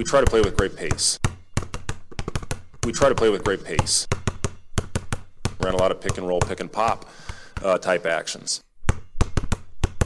We 0.00 0.04
try 0.04 0.20
to 0.20 0.26
play 0.26 0.40
with 0.40 0.56
great 0.56 0.74
pace. 0.76 1.20
We 2.84 2.92
try 2.92 3.10
to 3.10 3.14
play 3.14 3.28
with 3.28 3.44
great 3.44 3.62
pace. 3.62 4.08
Ran 5.60 5.74
a 5.74 5.76
lot 5.76 5.90
of 5.90 6.00
pick 6.00 6.16
and 6.16 6.26
roll, 6.26 6.40
pick 6.40 6.60
and 6.60 6.72
pop 6.72 7.04
uh, 7.62 7.76
type 7.76 8.06
actions. 8.06 8.62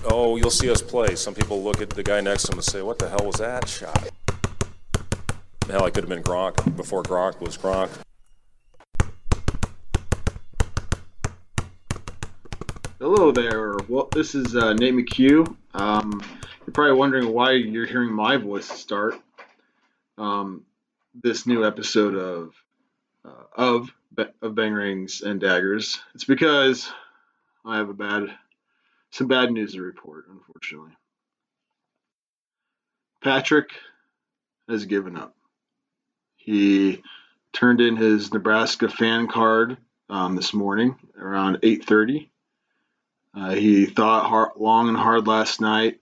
Oh, 0.04 0.35
you'll 0.35 0.51
see 0.51 0.69
us 0.69 0.83
play. 0.83 1.15
Some 1.15 1.33
people 1.33 1.62
look 1.62 1.80
at 1.80 1.91
the 1.91 2.03
guy 2.03 2.21
next 2.21 2.46
to 2.46 2.53
him 2.53 2.59
and 2.59 2.65
say, 2.65 2.83
What 2.83 2.99
the 2.99 3.09
hell 3.09 3.25
was 3.25 3.37
that 3.37 3.69
shot? 3.69 4.11
Hell, 5.69 5.85
I 5.85 5.90
could 5.90 6.03
have 6.03 6.08
been 6.08 6.24
Gronk 6.24 6.76
before 6.76 7.04
Gronk 7.04 7.40
was 7.40 7.56
Gronk. 7.56 7.90
Hello 12.99 13.31
there. 13.31 13.76
Well, 13.88 14.08
this 14.11 14.35
is 14.35 14.56
uh, 14.56 14.72
Nate 14.72 14.95
McHugh. 14.95 15.54
Um, 15.74 16.20
you're 16.66 16.73
probably 16.73 16.95
wondering 16.95 17.33
why 17.33 17.52
you're 17.52 17.87
hearing 17.87 18.12
my 18.12 18.37
voice 18.37 18.66
start 18.66 19.20
um, 20.19 20.65
this 21.15 21.47
new 21.47 21.65
episode 21.66 22.15
of 22.15 22.55
uh, 23.25 23.45
of 23.57 23.91
of 24.43 24.55
Bang 24.55 24.73
Rings 24.73 25.23
and 25.23 25.41
Daggers. 25.41 26.01
It's 26.15 26.25
because 26.25 26.91
I 27.65 27.77
have 27.79 27.89
a 27.89 27.95
bad 27.95 28.29
some 29.11 29.29
bad 29.29 29.53
news 29.53 29.75
to 29.75 29.83
report, 29.83 30.27
unfortunately. 30.29 30.92
Patrick 33.23 33.70
has 34.69 34.84
given 34.87 35.16
up. 35.16 35.34
He 36.37 37.03
turned 37.53 37.81
in 37.81 37.97
his 37.97 38.33
Nebraska 38.33 38.89
fan 38.89 39.28
card 39.28 39.78
um, 40.11 40.37
this 40.37 40.53
morning 40.53 40.97
around 41.19 41.59
8:30. 41.62 42.28
Uh, 43.37 43.51
he 43.51 43.87
thought 43.87 44.28
hard, 44.28 44.51
long 44.56 44.89
and 44.89 44.97
hard 44.97 45.27
last 45.27 45.61
night 45.61 46.01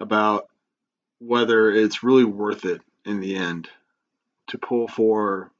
about 0.00 0.48
whether 1.20 1.70
it's 1.70 2.02
really 2.02 2.24
worth 2.24 2.64
it 2.64 2.80
in 3.04 3.20
the 3.20 3.36
end 3.36 3.68
to 4.48 4.58
pull 4.58 4.88
for 4.88 5.50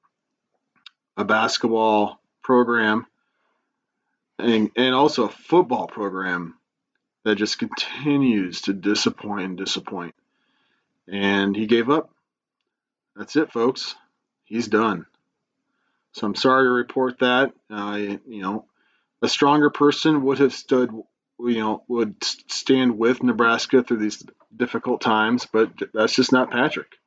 a 1.16 1.24
basketball 1.24 2.20
program 2.42 3.06
and, 4.38 4.70
and 4.76 4.94
also 4.94 5.24
a 5.24 5.30
football 5.30 5.86
program 5.86 6.54
that 7.24 7.36
just 7.36 7.58
continues 7.58 8.62
to 8.62 8.72
disappoint 8.72 9.44
and 9.44 9.58
disappoint. 9.58 10.14
And 11.06 11.54
he 11.54 11.66
gave 11.66 11.90
up. 11.90 12.10
That's 13.16 13.36
it, 13.36 13.52
folks. 13.52 13.94
He's 14.44 14.68
done. 14.68 15.06
So 16.12 16.26
I'm 16.26 16.34
sorry 16.34 16.64
to 16.64 16.70
report 16.70 17.18
that. 17.20 17.52
Uh, 17.68 17.98
you 18.26 18.42
know, 18.42 18.64
a 19.22 19.28
stronger 19.28 19.70
person 19.70 20.22
would 20.22 20.38
have 20.38 20.54
stood, 20.54 20.90
you 21.38 21.58
know, 21.58 21.82
would 21.88 22.16
stand 22.22 22.98
with 22.98 23.22
Nebraska 23.22 23.82
through 23.82 23.98
these 23.98 24.24
difficult 24.56 25.00
times, 25.00 25.46
but 25.52 25.70
that's 25.92 26.14
just 26.14 26.32
not 26.32 26.50
Patrick. 26.50 26.99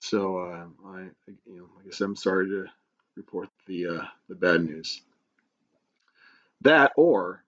So 0.00 0.38
uh, 0.38 0.66
I, 0.86 1.00
you 1.46 1.58
know, 1.58 1.68
I 1.80 1.84
guess 1.84 2.00
I'm 2.00 2.16
sorry 2.16 2.48
to 2.48 2.66
report 3.16 3.48
the 3.66 3.86
uh, 3.86 4.04
the 4.28 4.34
bad 4.34 4.64
news. 4.64 5.02
That 6.62 6.92
or 6.96 7.42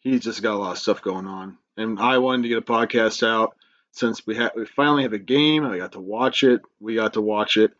he's 0.00 0.22
just 0.22 0.42
got 0.42 0.54
a 0.54 0.58
lot 0.58 0.72
of 0.72 0.78
stuff 0.78 1.02
going 1.02 1.26
on, 1.26 1.58
and 1.76 1.98
I 1.98 2.18
wanted 2.18 2.42
to 2.44 2.48
get 2.48 2.58
a 2.58 2.62
podcast 2.62 3.26
out 3.26 3.56
since 3.92 4.26
we 4.26 4.36
had 4.36 4.52
we 4.54 4.66
finally 4.66 5.02
have 5.02 5.12
a 5.12 5.18
game. 5.18 5.64
I 5.64 5.78
got 5.78 5.92
to 5.92 6.00
watch 6.00 6.42
it. 6.42 6.60
We 6.80 6.94
got 6.94 7.14
to 7.14 7.20
watch 7.20 7.56
it, 7.56 7.72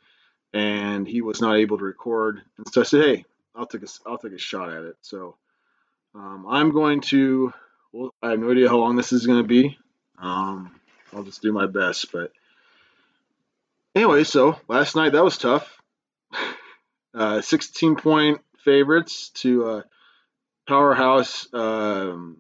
and 0.53 1.07
he 1.07 1.23
was 1.23 1.41
not 1.41 1.57
able 1.57 1.79
to 1.79 1.85
record. 1.85 2.41
And 2.57 2.67
so 2.73 2.81
I 2.81 2.85
said, 2.85 3.05
"Hey, 3.05 3.25
I'll 3.55 3.67
take 3.67 3.83
a 3.83 3.89
I'll 4.07 4.19
take 4.19 4.33
a 4.33 4.39
shot 4.39 4.71
at 4.71 4.85
it." 4.85 4.97
So 5.03 5.37
um, 6.15 6.47
I'm 6.49 6.73
going 6.73 7.01
to. 7.03 7.53
Well, 7.93 8.15
I 8.23 8.31
have 8.31 8.41
no 8.41 8.51
idea 8.51 8.69
how 8.69 8.79
long 8.79 8.97
this 8.97 9.13
is 9.13 9.27
going 9.27 9.43
to 9.43 9.49
be. 9.49 9.79
Um, 10.19 10.75
I'll 11.15 11.23
just 11.23 11.43
do 11.43 11.53
my 11.53 11.67
best, 11.67 12.13
but 12.13 12.33
anyway, 13.97 14.23
so 14.23 14.61
last 14.69 14.95
night 14.95 15.13
that 15.13 15.25
was 15.25 15.39
tough. 15.39 15.77
Uh, 17.15 17.41
16 17.41 17.97
point 17.97 18.43
favorites 18.63 19.31
to 19.31 19.71
a 19.71 19.85
powerhouse 20.69 21.49
um, 21.55 22.37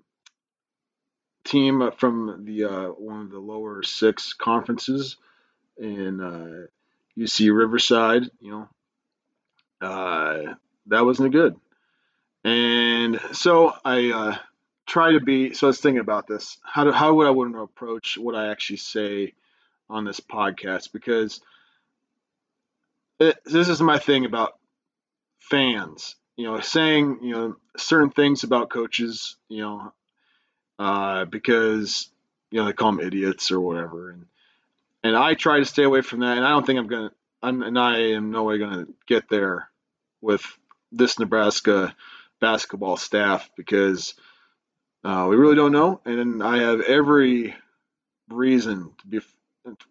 team 1.45 1.91
from 1.97 2.45
the 2.45 2.65
uh, 2.65 2.89
one 2.89 3.23
of 3.23 3.31
the 3.31 3.39
lower 3.39 3.83
six 3.83 4.35
conferences 4.35 5.17
in 5.79 6.21
uh, 6.21 6.67
UC 7.19 7.57
Riverside. 7.57 8.25
You 8.39 8.69
know, 9.81 9.89
uh, 9.89 10.55
that 10.89 11.07
wasn't 11.07 11.33
good. 11.33 11.57
And 12.45 13.19
so 13.33 13.73
I 13.83 14.11
uh, 14.11 14.37
try 14.87 15.13
to 15.13 15.21
be. 15.21 15.55
So 15.55 15.69
I 15.69 15.69
was 15.69 15.81
thinking 15.81 16.01
about 16.01 16.27
this. 16.27 16.59
How 16.63 16.85
do 16.85 16.93
how 16.93 17.15
would 17.15 17.27
I 17.27 17.31
want 17.31 17.55
to 17.55 17.61
approach 17.61 18.19
what 18.19 18.35
I 18.35 18.51
actually 18.51 18.77
say 18.77 19.33
on 19.89 20.05
this 20.05 20.21
podcast 20.21 20.93
because 20.93 21.41
it, 23.19 23.39
this 23.45 23.69
is 23.69 23.81
my 23.81 23.99
thing 23.99 24.25
about 24.25 24.59
fans. 25.39 26.17
You 26.37 26.47
know, 26.47 26.61
saying 26.61 27.21
you 27.23 27.33
know 27.33 27.57
certain 27.77 28.11
things 28.11 28.45
about 28.45 28.69
coaches. 28.71 29.37
You 29.49 29.63
know, 29.63 29.93
uh, 30.79 31.25
because 31.25 32.09
you 32.51 32.61
know 32.61 32.67
they 32.67 32.73
call 32.73 32.93
them 32.93 33.07
idiots 33.07 33.51
or 33.51 33.61
whatever, 33.61 34.11
and 34.11 34.27
and 35.03 35.17
I 35.17 35.35
try 35.35 35.59
to 35.59 35.65
stay 35.65 35.85
away 35.85 36.03
from 36.03 36.21
that. 36.21 36.37
And 36.37 36.47
I 36.47 36.51
don't 36.51 36.67
think 36.67 36.79
I'm 36.79 36.89
gonna. 36.89 37.13
I'm 37.43 37.63
and 37.63 37.79
I 37.79 37.99
am 38.13 38.31
no 38.31 38.45
way 38.45 38.59
gonna 38.59 38.87
get 39.07 39.29
there 39.29 39.71
with 40.21 40.45
this 40.93 41.19
Nebraska 41.19 41.95
basketball 42.41 42.97
staff 42.97 43.49
because 43.57 44.15
uh, 45.05 45.27
we 45.29 45.37
really 45.37 45.57
don't 45.57 45.73
know, 45.73 46.01
and 46.05 46.43
I 46.43 46.59
have 46.59 46.81
every 46.81 47.55
reason 48.29 48.93
to 49.01 49.07
be 49.07 49.21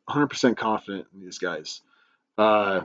100% 0.10 0.58
confident 0.58 1.08
in 1.14 1.22
these 1.22 1.38
guys. 1.38 1.82
Uh, 2.38 2.82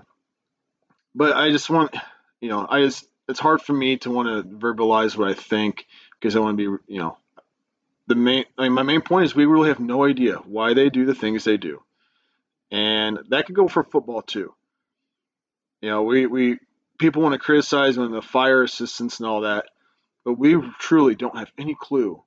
but 1.15 1.37
I 1.37 1.51
just 1.51 1.71
want, 1.71 1.95
you 2.41 2.49
know, 2.49 2.67
I 2.69 2.83
just, 2.83 3.07
it's 3.29 3.41
hard 3.41 3.63
for 3.63 3.73
me 3.73 3.97
to 3.99 4.11
want 4.11 4.29
to 4.29 4.57
verbalize 4.57 5.17
what 5.17 5.29
I 5.29 5.35
think 5.35 5.87
because 6.19 6.37
I 6.37 6.41
want 6.41 6.59
to 6.59 6.79
be, 6.79 6.93
you 6.93 7.01
know, 7.01 7.17
the 8.07 8.15
main, 8.15 8.45
I 8.59 8.65
mean, 8.65 8.73
my 8.73 8.83
main 8.83 9.01
point 9.01 9.27
is 9.27 9.35
we 9.35 9.47
really 9.47 9.69
have 9.69 9.81
no 9.81 10.05
idea 10.05 10.37
why 10.37 10.75
they 10.75 10.91
do 10.91 11.07
the 11.07 11.15
things 11.15 11.45
they 11.45 11.57
do. 11.57 11.83
And 12.71 13.19
that 13.29 13.47
could 13.47 13.55
go 13.55 13.69
for 13.69 13.83
football 13.83 14.23
too. 14.23 14.55
You 15.81 15.91
know, 15.91 16.03
we, 16.03 16.27
we, 16.27 16.59
people 16.99 17.23
want 17.23 17.33
to 17.35 17.39
criticize 17.39 17.97
when 17.97 18.11
the 18.13 18.23
fire 18.23 18.63
assistants 18.63 19.19
and 19.21 19.29
all 19.29 19.43
that, 19.43 19.67
but 20.25 20.35
we 20.35 20.57
truly 20.79 21.15
don't 21.15 21.37
have 21.37 21.51
any 21.57 21.75
clue. 21.79 22.23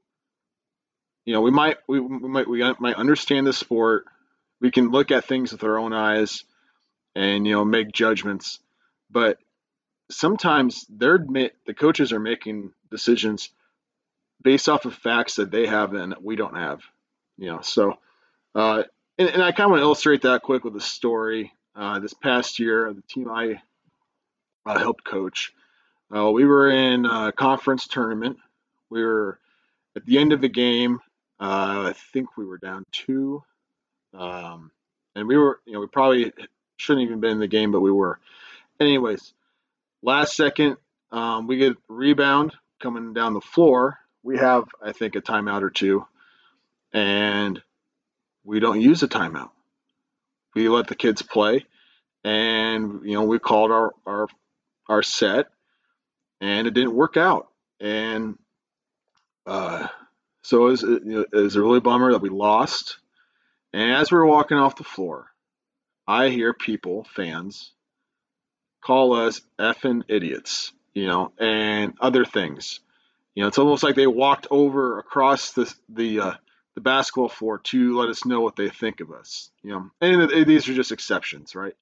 You 1.26 1.34
know, 1.34 1.42
we 1.42 1.52
might, 1.52 1.78
we, 1.88 2.00
we 2.00 2.28
might, 2.28 2.50
we 2.50 2.64
might 2.80 2.96
understand 2.96 3.48
the 3.48 3.54
sport 3.54 4.06
we 4.64 4.72
can 4.72 4.90
look 4.90 5.12
at 5.12 5.26
things 5.26 5.52
with 5.52 5.64
our 5.66 5.78
own 5.78 5.94
eyes 5.94 6.46
and 7.14 7.46
you 7.46 7.54
know 7.54 7.66
make 7.66 7.92
judgments. 7.92 8.60
But 9.12 9.38
sometimes 10.10 10.88
they're 10.90 11.20
the 11.20 11.74
coaches 11.76 12.14
are 12.14 12.20
making 12.20 12.72
decisions 12.90 13.50
based 14.42 14.70
off 14.70 14.86
of 14.86 14.96
facts 14.96 15.36
that 15.36 15.52
they 15.52 15.68
have 15.68 15.94
and 15.94 16.16
we 16.22 16.36
don't 16.36 16.56
have 16.56 16.80
you 17.38 17.52
know. 17.52 17.60
So 17.62 17.94
uh, 18.56 18.84
and, 19.18 19.30
and, 19.30 19.44
i 19.44 19.52
kind 19.52 19.66
of 19.66 19.72
want 19.72 19.80
to 19.82 19.86
illustrate 19.86 20.22
that 20.24 20.42
quick 20.42 20.64
with 20.64 20.76
a 20.76 20.82
story. 20.82 21.52
Uh, 21.76 22.00
this 22.00 22.14
past 22.14 22.60
year 22.60 22.94
the 22.94 23.02
team 23.02 23.30
i 23.30 23.60
uh, 24.66 24.80
helped 24.80 25.04
coach 25.04 25.52
uh, 26.16 26.32
we 26.32 26.46
were 26.46 26.70
in 26.70 27.06
a 27.06 27.32
conference 27.32 27.88
tournament. 27.88 28.38
We 28.92 29.04
were 29.04 29.40
at 29.96 30.06
the 30.06 30.20
end 30.20 30.34
of 30.34 30.42
the 30.42 30.50
game 30.50 31.00
uh, 31.40 31.90
i 31.90 31.94
think 32.14 32.38
we 32.38 32.46
were 32.46 32.60
down 32.60 32.86
two 32.92 33.44
um, 34.14 34.72
and 35.16 35.28
we 35.28 35.38
were, 35.38 35.60
you 35.66 35.74
know, 35.74 35.80
we 35.80 35.88
probably 35.88 36.32
shouldn't 36.78 37.06
even 37.06 37.20
been 37.20 37.32
in 37.32 37.40
the 37.40 37.48
game, 37.48 37.72
but 37.72 37.82
we 37.82 37.92
were. 37.92 38.20
Anyways, 38.80 39.34
last 40.02 40.36
second, 40.36 40.78
um, 41.12 41.48
we 41.48 41.58
get 41.58 41.78
rebound 41.88 42.54
coming 42.82 43.14
down 43.14 43.34
the 43.34 43.42
floor. 43.42 44.00
We 44.24 44.38
have, 44.38 44.66
I 44.82 44.92
think, 44.92 45.16
a 45.16 45.22
timeout 45.22 45.62
or 45.62 45.70
two, 45.70 46.06
and 46.92 47.62
we 48.44 48.60
don't 48.60 48.82
use 48.82 49.04
a 49.04 49.08
timeout. 49.08 49.52
We 50.56 50.70
let 50.70 50.88
the 50.88 50.96
kids 50.96 51.22
play, 51.22 51.66
and 52.24 53.02
you 53.04 53.14
know, 53.14 53.24
we 53.24 53.40
called 53.40 53.72
our 53.72 53.94
our 54.06 54.28
our 54.88 55.04
set, 55.04 55.48
and 56.42 56.68
it 56.68 56.74
didn't 56.74 56.96
work 56.96 57.18
out, 57.18 57.50
and 57.80 58.38
uh, 59.46 59.88
so 60.42 60.68
it 60.68 60.72
was, 60.72 60.84
it 60.84 61.32
was 61.32 61.56
a 61.56 61.62
really 61.62 61.80
bummer 61.80 62.12
that 62.12 62.22
we 62.22 62.30
lost. 62.30 62.98
And 63.74 63.92
as 63.92 64.12
we 64.12 64.18
are 64.18 64.26
walking 64.26 64.58
off 64.58 64.76
the 64.76 64.84
floor, 64.84 65.28
I 66.08 66.30
hear 66.30 66.54
people, 66.54 67.06
fans, 67.16 67.74
call 68.84 69.14
us 69.14 69.42
effing 69.60 70.04
idiots, 70.08 70.74
you 70.94 71.08
know, 71.08 71.32
and 71.40 71.94
other 72.00 72.26
things. 72.26 72.80
You 73.34 73.42
know, 73.42 73.48
it's 73.48 73.58
almost 73.58 73.82
like 73.82 73.96
they 73.96 74.08
walked 74.08 74.48
over 74.52 75.00
across 75.00 75.54
the 75.54 75.74
the 75.90 76.20
uh, 76.20 76.34
the 76.76 76.82
basketball 76.82 77.30
floor 77.30 77.60
to 77.60 77.98
let 77.98 78.10
us 78.10 78.26
know 78.26 78.42
what 78.42 78.56
they 78.56 78.70
think 78.70 79.00
of 79.00 79.12
us. 79.12 79.50
You 79.64 79.72
know, 79.72 79.92
and 80.02 80.48
these 80.48 80.70
are 80.70 80.74
just 80.74 80.92
exceptions, 80.92 81.56
right? 81.56 81.76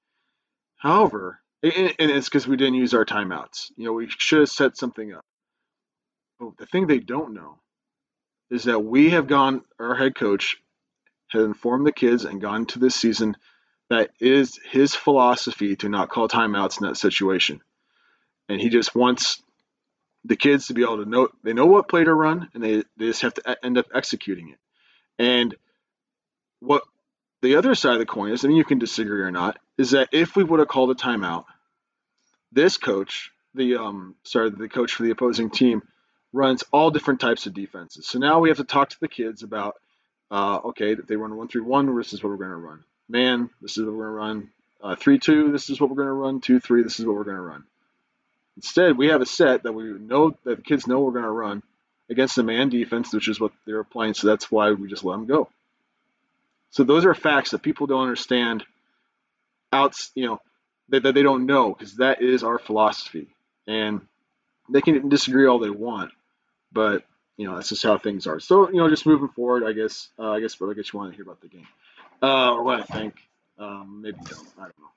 However, 0.77 1.39
and 1.61 1.93
it's 1.99 2.29
because 2.29 2.47
we 2.47 2.57
didn't 2.57 2.75
use 2.75 2.93
our 2.93 3.05
timeouts. 3.05 3.71
You 3.75 3.85
know, 3.85 3.93
we 3.93 4.07
should 4.09 4.39
have 4.39 4.49
set 4.49 4.77
something 4.77 5.13
up. 5.13 5.25
But 6.39 6.57
the 6.57 6.65
thing 6.65 6.87
they 6.87 6.99
don't 6.99 7.33
know 7.33 7.59
is 8.49 8.63
that 8.63 8.79
we 8.79 9.11
have 9.11 9.27
gone, 9.27 9.61
our 9.79 9.95
head 9.95 10.15
coach 10.15 10.57
had 11.31 11.41
informed 11.41 11.85
the 11.85 11.91
kids 11.91 12.25
and 12.25 12.41
gone 12.41 12.65
to 12.67 12.79
this 12.79 12.95
season 12.95 13.35
that 13.89 14.11
is 14.19 14.59
his 14.71 14.95
philosophy 14.95 15.75
to 15.75 15.89
not 15.89 16.09
call 16.09 16.29
timeouts 16.29 16.79
in 16.79 16.87
that 16.87 16.95
situation. 16.95 17.61
And 18.47 18.59
he 18.59 18.69
just 18.69 18.95
wants 18.95 19.41
the 20.23 20.35
kids 20.35 20.67
to 20.67 20.73
be 20.73 20.83
able 20.83 21.03
to 21.03 21.09
know 21.09 21.29
they 21.43 21.53
know 21.53 21.65
what 21.65 21.89
play 21.89 22.03
to 22.03 22.13
run 22.13 22.49
and 22.53 22.63
they, 22.63 22.83
they 22.97 23.07
just 23.07 23.23
have 23.23 23.33
to 23.33 23.65
end 23.65 23.77
up 23.77 23.87
executing 23.93 24.49
it. 24.49 24.59
And 25.19 25.55
what 26.59 26.83
the 27.41 27.55
other 27.55 27.75
side 27.75 27.93
of 27.93 27.99
the 27.99 28.05
coin 28.05 28.31
is, 28.31 28.45
I 28.45 28.47
mean, 28.47 28.57
you 28.57 28.63
can 28.63 28.79
disagree 28.79 29.21
or 29.21 29.31
not, 29.31 29.57
is 29.77 29.91
that 29.91 30.09
if 30.11 30.35
we 30.35 30.43
would 30.43 30.59
have 30.59 30.67
called 30.67 30.91
a 30.91 30.95
timeout, 30.95 31.45
this 32.51 32.77
coach, 32.77 33.31
the 33.55 33.77
um, 33.77 34.15
sorry, 34.23 34.51
the 34.51 34.69
coach 34.69 34.93
for 34.93 35.03
the 35.03 35.11
opposing 35.11 35.49
team, 35.49 35.81
runs 36.33 36.63
all 36.71 36.91
different 36.91 37.19
types 37.19 37.45
of 37.45 37.53
defenses. 37.53 38.07
So 38.07 38.19
now 38.19 38.39
we 38.39 38.49
have 38.49 38.57
to 38.57 38.63
talk 38.63 38.89
to 38.89 38.99
the 38.99 39.07
kids 39.07 39.43
about, 39.43 39.75
uh, 40.31 40.59
okay, 40.65 40.95
they 40.95 41.15
run 41.15 41.35
one 41.35 41.47
three 41.47 41.61
one, 41.61 41.95
this 41.97 42.13
is 42.13 42.23
what 42.23 42.29
we're 42.29 42.37
going 42.37 42.49
to 42.49 42.55
run. 42.55 42.83
Man, 43.09 43.49
this 43.61 43.77
is 43.77 43.85
what 43.85 43.93
we're 43.93 44.05
going 44.05 44.13
to 44.13 44.39
run. 44.39 44.49
Uh, 44.81 44.95
three 44.95 45.19
two, 45.19 45.51
this 45.51 45.69
is 45.69 45.79
what 45.79 45.89
we're 45.89 45.97
going 45.97 46.07
to 46.07 46.13
run. 46.13 46.41
Two 46.41 46.59
three, 46.59 46.81
this 46.81 46.99
is 46.99 47.05
what 47.05 47.15
we're 47.15 47.25
going 47.25 47.35
to 47.35 47.41
run. 47.41 47.63
Instead, 48.55 48.97
we 48.97 49.07
have 49.07 49.21
a 49.21 49.25
set 49.25 49.63
that 49.63 49.73
we 49.73 49.83
know 49.83 50.31
that 50.43 50.57
the 50.57 50.63
kids 50.63 50.87
know 50.87 51.01
we're 51.01 51.11
going 51.11 51.23
to 51.23 51.29
run 51.29 51.61
against 52.09 52.35
the 52.35 52.43
man 52.43 52.69
defense, 52.69 53.13
which 53.13 53.27
is 53.27 53.39
what 53.39 53.51
they're 53.65 53.83
playing. 53.83 54.13
So 54.13 54.27
that's 54.27 54.51
why 54.51 54.71
we 54.71 54.87
just 54.87 55.03
let 55.03 55.13
them 55.13 55.25
go. 55.25 55.49
So 56.71 56.83
those 56.83 57.05
are 57.05 57.13
facts 57.13 57.51
that 57.51 57.61
people 57.61 57.87
don't 57.87 58.03
understand. 58.03 58.63
Out, 59.73 59.95
you 60.15 60.25
know, 60.25 60.41
that, 60.89 61.03
that 61.03 61.13
they 61.13 61.23
don't 61.23 61.45
know 61.45 61.73
because 61.73 61.95
that 61.95 62.21
is 62.21 62.43
our 62.43 62.59
philosophy, 62.59 63.27
and 63.67 64.01
they 64.69 64.81
can 64.81 65.07
disagree 65.07 65.47
all 65.47 65.59
they 65.59 65.69
want, 65.69 66.11
but 66.73 67.05
you 67.37 67.47
know 67.47 67.55
that's 67.55 67.69
just 67.69 67.83
how 67.83 67.97
things 67.97 68.27
are. 68.27 68.39
So 68.39 68.69
you 68.69 68.77
know, 68.77 68.89
just 68.89 69.05
moving 69.05 69.29
forward, 69.29 69.63
I 69.63 69.73
guess. 69.73 70.09
Uh, 70.17 70.31
I 70.31 70.39
guess, 70.39 70.55
but 70.55 70.69
I 70.69 70.73
guess 70.73 70.91
you 70.91 70.99
want 70.99 71.11
to 71.11 71.15
hear 71.15 71.23
about 71.23 71.41
the 71.41 71.47
game, 71.47 71.67
uh, 72.21 72.53
or 72.53 72.63
what 72.63 72.79
I 72.79 72.83
think. 72.83 73.15
Um, 73.57 74.01
maybe 74.01 74.17
don't. 74.25 74.47
I 74.57 74.63
don't 74.63 74.79
know. 74.79 74.91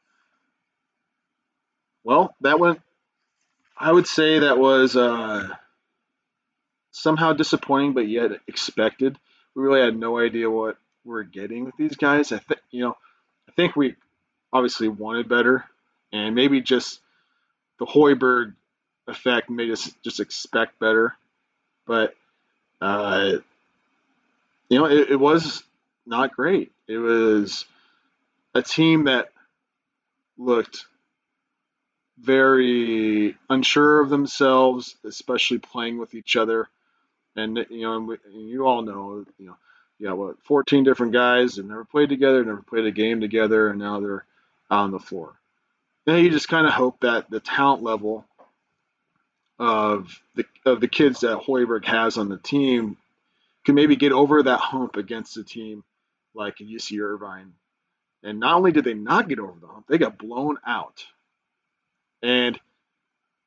Well, 2.05 2.35
that 2.43 2.59
went. 2.59 2.81
I 3.77 3.91
would 3.91 4.07
say 4.07 4.41
that 4.41 4.59
was 4.59 4.97
uh, 4.97 5.49
somehow 6.93 7.33
disappointing, 7.33 7.93
but 7.93 8.09
yet 8.09 8.33
expected. 8.47 9.19
We 9.55 9.63
really 9.63 9.81
had 9.81 9.99
no 9.99 10.19
idea 10.19 10.51
what 10.51 10.77
we're 11.05 11.23
getting 11.23 11.65
with 11.65 11.77
these 11.77 11.97
guys. 11.97 12.33
I 12.33 12.39
think 12.39 12.61
you 12.71 12.83
know, 12.83 12.97
I 13.49 13.53
think 13.53 13.77
we 13.77 13.97
obviously 14.53 14.89
wanted 14.89 15.29
better, 15.29 15.65
and 16.13 16.35
maybe 16.35 16.61
just 16.61 17.01
the 17.79 17.87
Hoiberg 17.87 18.55
effect 19.07 19.51
made 19.51 19.71
us 19.71 19.93
just 20.03 20.21
expect 20.21 20.79
better. 20.79 21.15
But 21.87 22.15
uh, 22.81 23.33
you 24.69 24.79
know, 24.79 24.87
it, 24.87 25.11
it 25.11 25.21
was 25.21 25.63
not 26.07 26.35
great. 26.35 26.73
It 26.87 26.99
was 26.99 27.65
a 28.55 28.63
team 28.63 29.05
that 29.05 29.29
looked 30.37 30.87
very 32.19 33.37
unsure 33.51 34.01
of 34.01 34.11
themselves, 34.11 34.97
especially 35.05 35.59
playing 35.59 35.99
with 35.99 36.15
each 36.15 36.37
other. 36.37 36.69
And 37.37 37.67
you 37.69 37.83
know, 37.83 37.97
and 38.27 38.49
you 38.49 38.67
all 38.67 38.83
know, 38.83 39.25
you 39.39 39.47
know, 39.47 39.57
you 39.99 40.09
got 40.09 40.19
what 40.19 40.43
14 40.45 40.85
different 40.85 41.13
guys 41.13 41.57
have 41.57 41.67
never 41.67 41.85
played 41.85 42.09
together, 42.09 42.45
never 42.45 42.63
played 42.63 42.87
a 42.87 42.93
game 42.93 43.21
together, 43.21 43.69
and 43.69 43.79
now 43.79 44.01
they're 44.01 44.25
on 44.71 44.91
the 44.91 44.99
floor. 44.99 45.33
Then 46.05 46.23
you 46.23 46.31
just 46.31 46.49
kind 46.49 46.67
of 46.67 46.73
hope 46.73 47.01
that 47.01 47.31
the 47.31 47.41
talent 47.41 47.83
level 47.83 48.25
of 49.59 50.21
the 50.35 50.45
of 50.67 50.81
the 50.81 50.89
kids 50.89 51.21
that 51.21 51.39
Hoiberg 51.39 51.85
has 51.85 52.17
on 52.17 52.29
the 52.29 52.39
team 52.39 52.97
can 53.65 53.75
maybe 53.75 53.97
get 53.97 54.13
over 54.13 54.43
that 54.43 54.61
hump 54.61 54.97
against 54.97 55.37
a 55.37 55.45
team 55.45 55.85
like 56.35 56.59
UC 56.59 57.01
Irvine. 57.01 57.53
And 58.23 58.41
not 58.41 58.57
only 58.57 58.73
did 58.73 58.85
they 58.85 58.95
not 58.95 59.29
get 59.29 59.39
over 59.39 59.59
the 59.61 59.67
hump, 59.67 59.87
they 59.89 59.99
got 59.99 60.19
blown 60.19 60.57
out. 60.67 61.05
And 62.23 62.59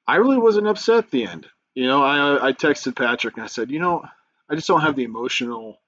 I 0.08 0.18
really 0.18 0.38
wasn't 0.38 0.68
upset 0.68 0.98
at 1.06 1.12
the 1.12 1.26
end. 1.26 1.48
You 1.76 1.88
know, 1.88 2.04
I 2.04 2.48
I 2.48 2.54
texted 2.54 2.96
Patrick 2.96 3.36
and 3.36 3.44
I 3.44 3.48
said, 3.48 3.72
you 3.72 3.80
know, 3.80 4.06
I 4.50 4.56
just 4.56 4.68
don't 4.68 4.82
have 4.82 4.96
the 4.96 5.04
emotional 5.04 5.80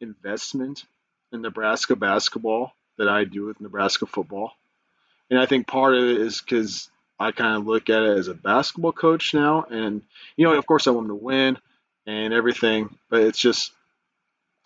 investment 0.00 0.84
in 1.32 1.42
Nebraska 1.42 1.96
basketball 1.96 2.72
that 2.98 3.08
I 3.08 3.24
do 3.24 3.46
with 3.46 3.60
Nebraska 3.60 4.06
football. 4.06 4.52
And 5.28 5.38
I 5.38 5.46
think 5.46 5.66
part 5.66 5.94
of 5.94 6.04
it 6.04 6.18
is 6.18 6.40
because 6.40 6.88
I 7.18 7.32
kind 7.32 7.56
of 7.56 7.66
look 7.66 7.88
at 7.88 8.02
it 8.02 8.18
as 8.18 8.28
a 8.28 8.34
basketball 8.34 8.92
coach 8.92 9.34
now. 9.34 9.66
And, 9.70 10.02
you 10.36 10.46
know, 10.46 10.54
of 10.54 10.66
course, 10.66 10.86
I 10.86 10.90
want 10.90 11.08
them 11.08 11.18
to 11.18 11.24
win 11.24 11.58
and 12.06 12.34
everything, 12.34 12.96
but 13.08 13.22
it's 13.22 13.38
just, 13.38 13.72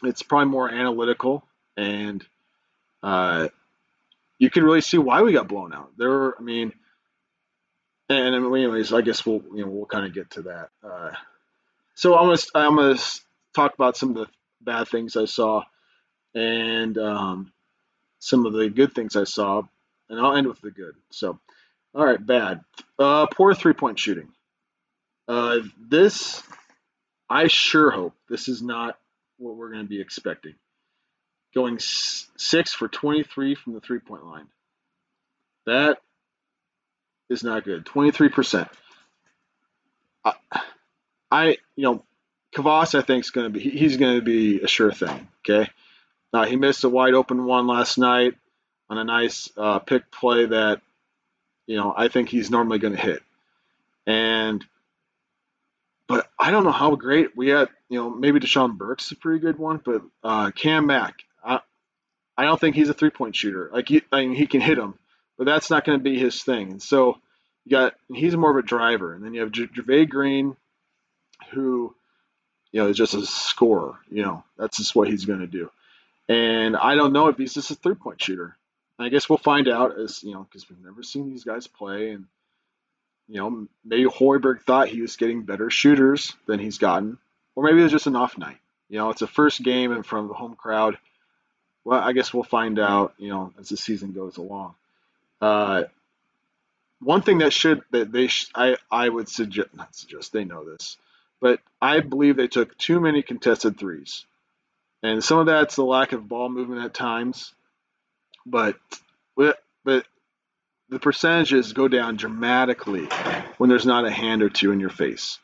it's 0.02 0.23
probably 0.23 0.50
more 0.50 0.70
analytical. 0.70 1.44
And 1.76 2.25
uh, 3.02 3.49
you 4.38 4.50
can 4.50 4.64
really 4.64 4.81
see 4.81 4.99
why 4.99 5.23
we 5.23 5.32
got 5.32 5.49
blown 5.49 5.73
out. 5.73 5.93
There 5.97 6.08
were, 6.08 6.37
I 6.38 6.43
mean, 6.43 6.73
and 8.08 8.35
anyways, 8.35 8.93
I 8.93 9.02
guess 9.02 9.25
we'll, 9.25 9.43
you 9.55 9.64
know, 9.64 9.70
we'll 9.70 9.87
kind 9.87 10.06
of 10.06 10.12
get 10.12 10.31
to 10.32 10.43
that. 10.43 10.70
Uh, 10.82 11.12
so 11.94 12.17
I'm 12.17 12.26
gonna, 12.26 12.38
I'm 12.55 12.76
gonna 12.76 12.99
talk 13.55 13.75
about 13.75 13.97
some 13.97 14.11
of 14.11 14.17
the 14.17 14.26
bad 14.61 14.88
things 14.88 15.17
I 15.17 15.26
saw 15.26 15.62
and 16.35 16.99
um, 16.99 17.52
some 18.19 18.47
of 18.47 18.52
the 18.52 18.69
good 18.69 18.94
things 18.94 19.17
I 19.17 19.25
saw, 19.25 19.62
and 20.08 20.20
I'll 20.20 20.37
end 20.37 20.47
with 20.47 20.61
the 20.61 20.70
good. 20.70 20.94
So, 21.11 21.38
all 21.95 22.05
right, 22.05 22.25
bad. 22.25 22.61
Uh, 22.99 23.27
poor 23.27 23.55
three 23.55 23.73
point 23.73 23.99
shooting. 23.99 24.29
Uh, 25.27 25.61
this, 25.79 26.43
I 27.29 27.47
sure 27.47 27.91
hope 27.91 28.15
this 28.29 28.49
is 28.49 28.63
not 28.63 28.99
what 29.39 29.57
we're 29.57 29.71
going 29.71 29.85
to 29.85 29.89
be 29.89 30.01
expecting. 30.01 30.55
Going 31.55 31.79
six 31.81 32.73
for 32.75 32.89
23 32.89 33.55
from 33.55 33.75
the 33.75 33.81
three 33.81 33.99
point 33.99 34.25
line. 34.25 34.47
That 35.67 35.99
is 37.29 37.43
not 37.43 37.65
good. 37.65 37.87
23%. 37.87 38.69
I, 40.25 40.33
I 41.31 41.47
you 41.77 41.85
know, 41.85 42.05
Kavas, 42.55 42.99
I 42.99 43.03
think, 43.03 43.25
is 43.25 43.31
going 43.31 43.53
to 43.53 43.59
be 43.59 43.61
he's 43.61 43.97
going 43.97 44.17
to 44.17 44.23
be 44.23 44.61
a 44.61 44.67
sure 44.67 44.93
thing. 44.93 45.29
Okay, 45.41 45.71
uh, 46.33 46.45
he 46.45 46.57
missed 46.57 46.85
a 46.85 46.89
wide 46.89 47.15
open 47.15 47.45
one 47.45 47.67
last 47.67 47.97
night 47.97 48.35
on 48.89 48.99
a 48.99 49.05
nice 49.05 49.49
uh, 49.57 49.79
pick 49.79 50.11
play 50.11 50.47
that 50.47 50.83
you 51.71 51.77
know 51.77 51.95
I 51.97 52.09
think 52.09 52.29
he's 52.29 52.51
normally 52.51 52.81
going 52.81 52.97
to 52.97 53.01
hit, 53.01 53.23
and 54.05 54.65
but 56.09 56.29
I 56.37 56.51
don't 56.51 56.65
know 56.65 56.73
how 56.73 56.97
great 56.97 57.37
we 57.37 57.51
had. 57.51 57.69
You 57.89 57.99
know, 58.01 58.11
maybe 58.11 58.41
Dachon 58.41 58.77
Burke's 58.77 59.13
a 59.13 59.17
pretty 59.17 59.39
good 59.39 59.57
one, 59.57 59.81
but 59.85 60.03
uh, 60.25 60.51
Cam 60.51 60.87
Mack, 60.87 61.23
I, 61.45 61.61
I 62.37 62.45
don't 62.45 62.61
think 62.61 62.75
he's 62.75 62.89
a 62.89 62.95
three 62.95 63.11
point 63.11 63.37
shooter. 63.37 63.71
Like 63.73 63.89
he, 63.89 64.03
I 64.11 64.23
mean, 64.23 64.35
he 64.35 64.49
can 64.49 64.61
hit 64.61 64.79
them, 64.79 64.99
but 65.39 65.45
that's 65.45 65.71
not 65.71 65.85
going 65.85 65.97
to 65.97 66.03
be 66.03 66.19
his 66.19 66.43
thing. 66.43 66.73
And 66.73 66.83
so 66.83 67.19
you 67.65 67.71
got 67.71 67.95
he's 68.12 68.37
more 68.37 68.50
of 68.50 68.57
a 68.57 68.67
driver, 68.67 69.15
and 69.15 69.25
then 69.25 69.33
you 69.33 69.43
have 69.43 69.53
J- 69.53 70.07
Green, 70.07 70.57
who 71.53 71.95
you 72.73 72.83
know, 72.83 72.89
is 72.89 72.97
just 72.97 73.15
a 73.15 73.25
scorer. 73.25 73.95
You 74.11 74.25
know, 74.25 74.43
that's 74.59 74.79
just 74.79 74.97
what 74.97 75.07
he's 75.07 75.25
going 75.25 75.41
to 75.41 75.47
do. 75.47 75.71
And 76.29 76.77
I 76.77 76.97
don't 76.97 77.12
know 77.12 77.29
if 77.29 77.37
he's 77.37 77.55
just 77.55 77.71
a 77.71 77.77
three 77.77 77.95
point 77.95 78.21
shooter. 78.21 78.57
I 79.02 79.09
guess 79.09 79.28
we'll 79.28 79.38
find 79.38 79.69
out 79.69 79.99
as 79.99 80.23
you 80.23 80.33
know, 80.33 80.45
because 80.45 80.69
we've 80.69 80.83
never 80.85 81.02
seen 81.02 81.28
these 81.28 81.45
guys 81.45 81.66
play, 81.66 82.11
and 82.11 82.26
you 83.28 83.37
know, 83.37 83.66
maybe 83.85 84.04
Hoiberg 84.04 84.62
thought 84.62 84.88
he 84.88 85.00
was 85.00 85.16
getting 85.16 85.42
better 85.42 85.71
shooters 85.71 86.35
than 86.47 86.59
he's 86.59 86.78
gotten, 86.78 87.19
or 87.54 87.64
maybe 87.64 87.80
it 87.80 87.85
was 87.85 87.92
just 87.92 88.07
an 88.07 88.16
off 88.16 88.37
night. 88.37 88.59
You 88.88 88.99
know, 88.99 89.11
it's 89.11 89.23
a 89.23 89.26
first 89.26 89.62
game 89.62 89.90
front 90.02 90.25
of 90.25 90.28
the 90.28 90.35
home 90.35 90.57
crowd. 90.57 90.99
Well, 91.85 92.00
I 92.00 92.12
guess 92.12 92.35
we'll 92.35 92.42
find 92.42 92.78
out. 92.78 93.14
You 93.19 93.28
know, 93.28 93.52
as 93.59 93.69
the 93.69 93.76
season 93.76 94.12
goes 94.12 94.37
along. 94.37 94.75
Uh, 95.40 95.85
one 97.00 97.23
thing 97.23 97.38
that 97.38 97.52
should 97.52 97.83
that 97.92 98.12
they 98.12 98.26
sh- 98.26 98.50
I 98.54 98.76
I 98.90 99.09
would 99.09 99.28
suggest 99.28 99.75
not 99.75 99.95
suggest 99.95 100.33
they 100.33 100.45
know 100.45 100.64
this 100.64 100.99
but 101.40 101.61
I 101.80 102.00
believe 102.00 102.37
they 102.37 102.49
took 102.49 102.76
too 102.76 103.00
many 103.00 103.23
contested 103.23 103.78
threes. 103.78 104.25
And 105.02 105.25
some 105.25 105.38
of 105.38 105.47
that's 105.47 105.76
the 105.76 105.85
lack 105.85 106.12
of 106.12 106.28
ball 106.28 106.50
movement 106.50 106.85
at 106.85 106.92
times, 106.92 107.54
but 108.50 108.76
but 109.85 110.04
the 110.90 110.99
percentages 110.99 111.73
go 111.73 111.88
down 111.88 112.16
dramatically 112.16 113.07
when 113.57 113.71
there's 113.71 113.87
not 113.87 114.04
a 114.04 114.11
hand 114.11 114.42
or 114.42 114.50
two 114.50 114.73
in 114.73 114.80
your 114.80 114.90
face. 114.90 115.38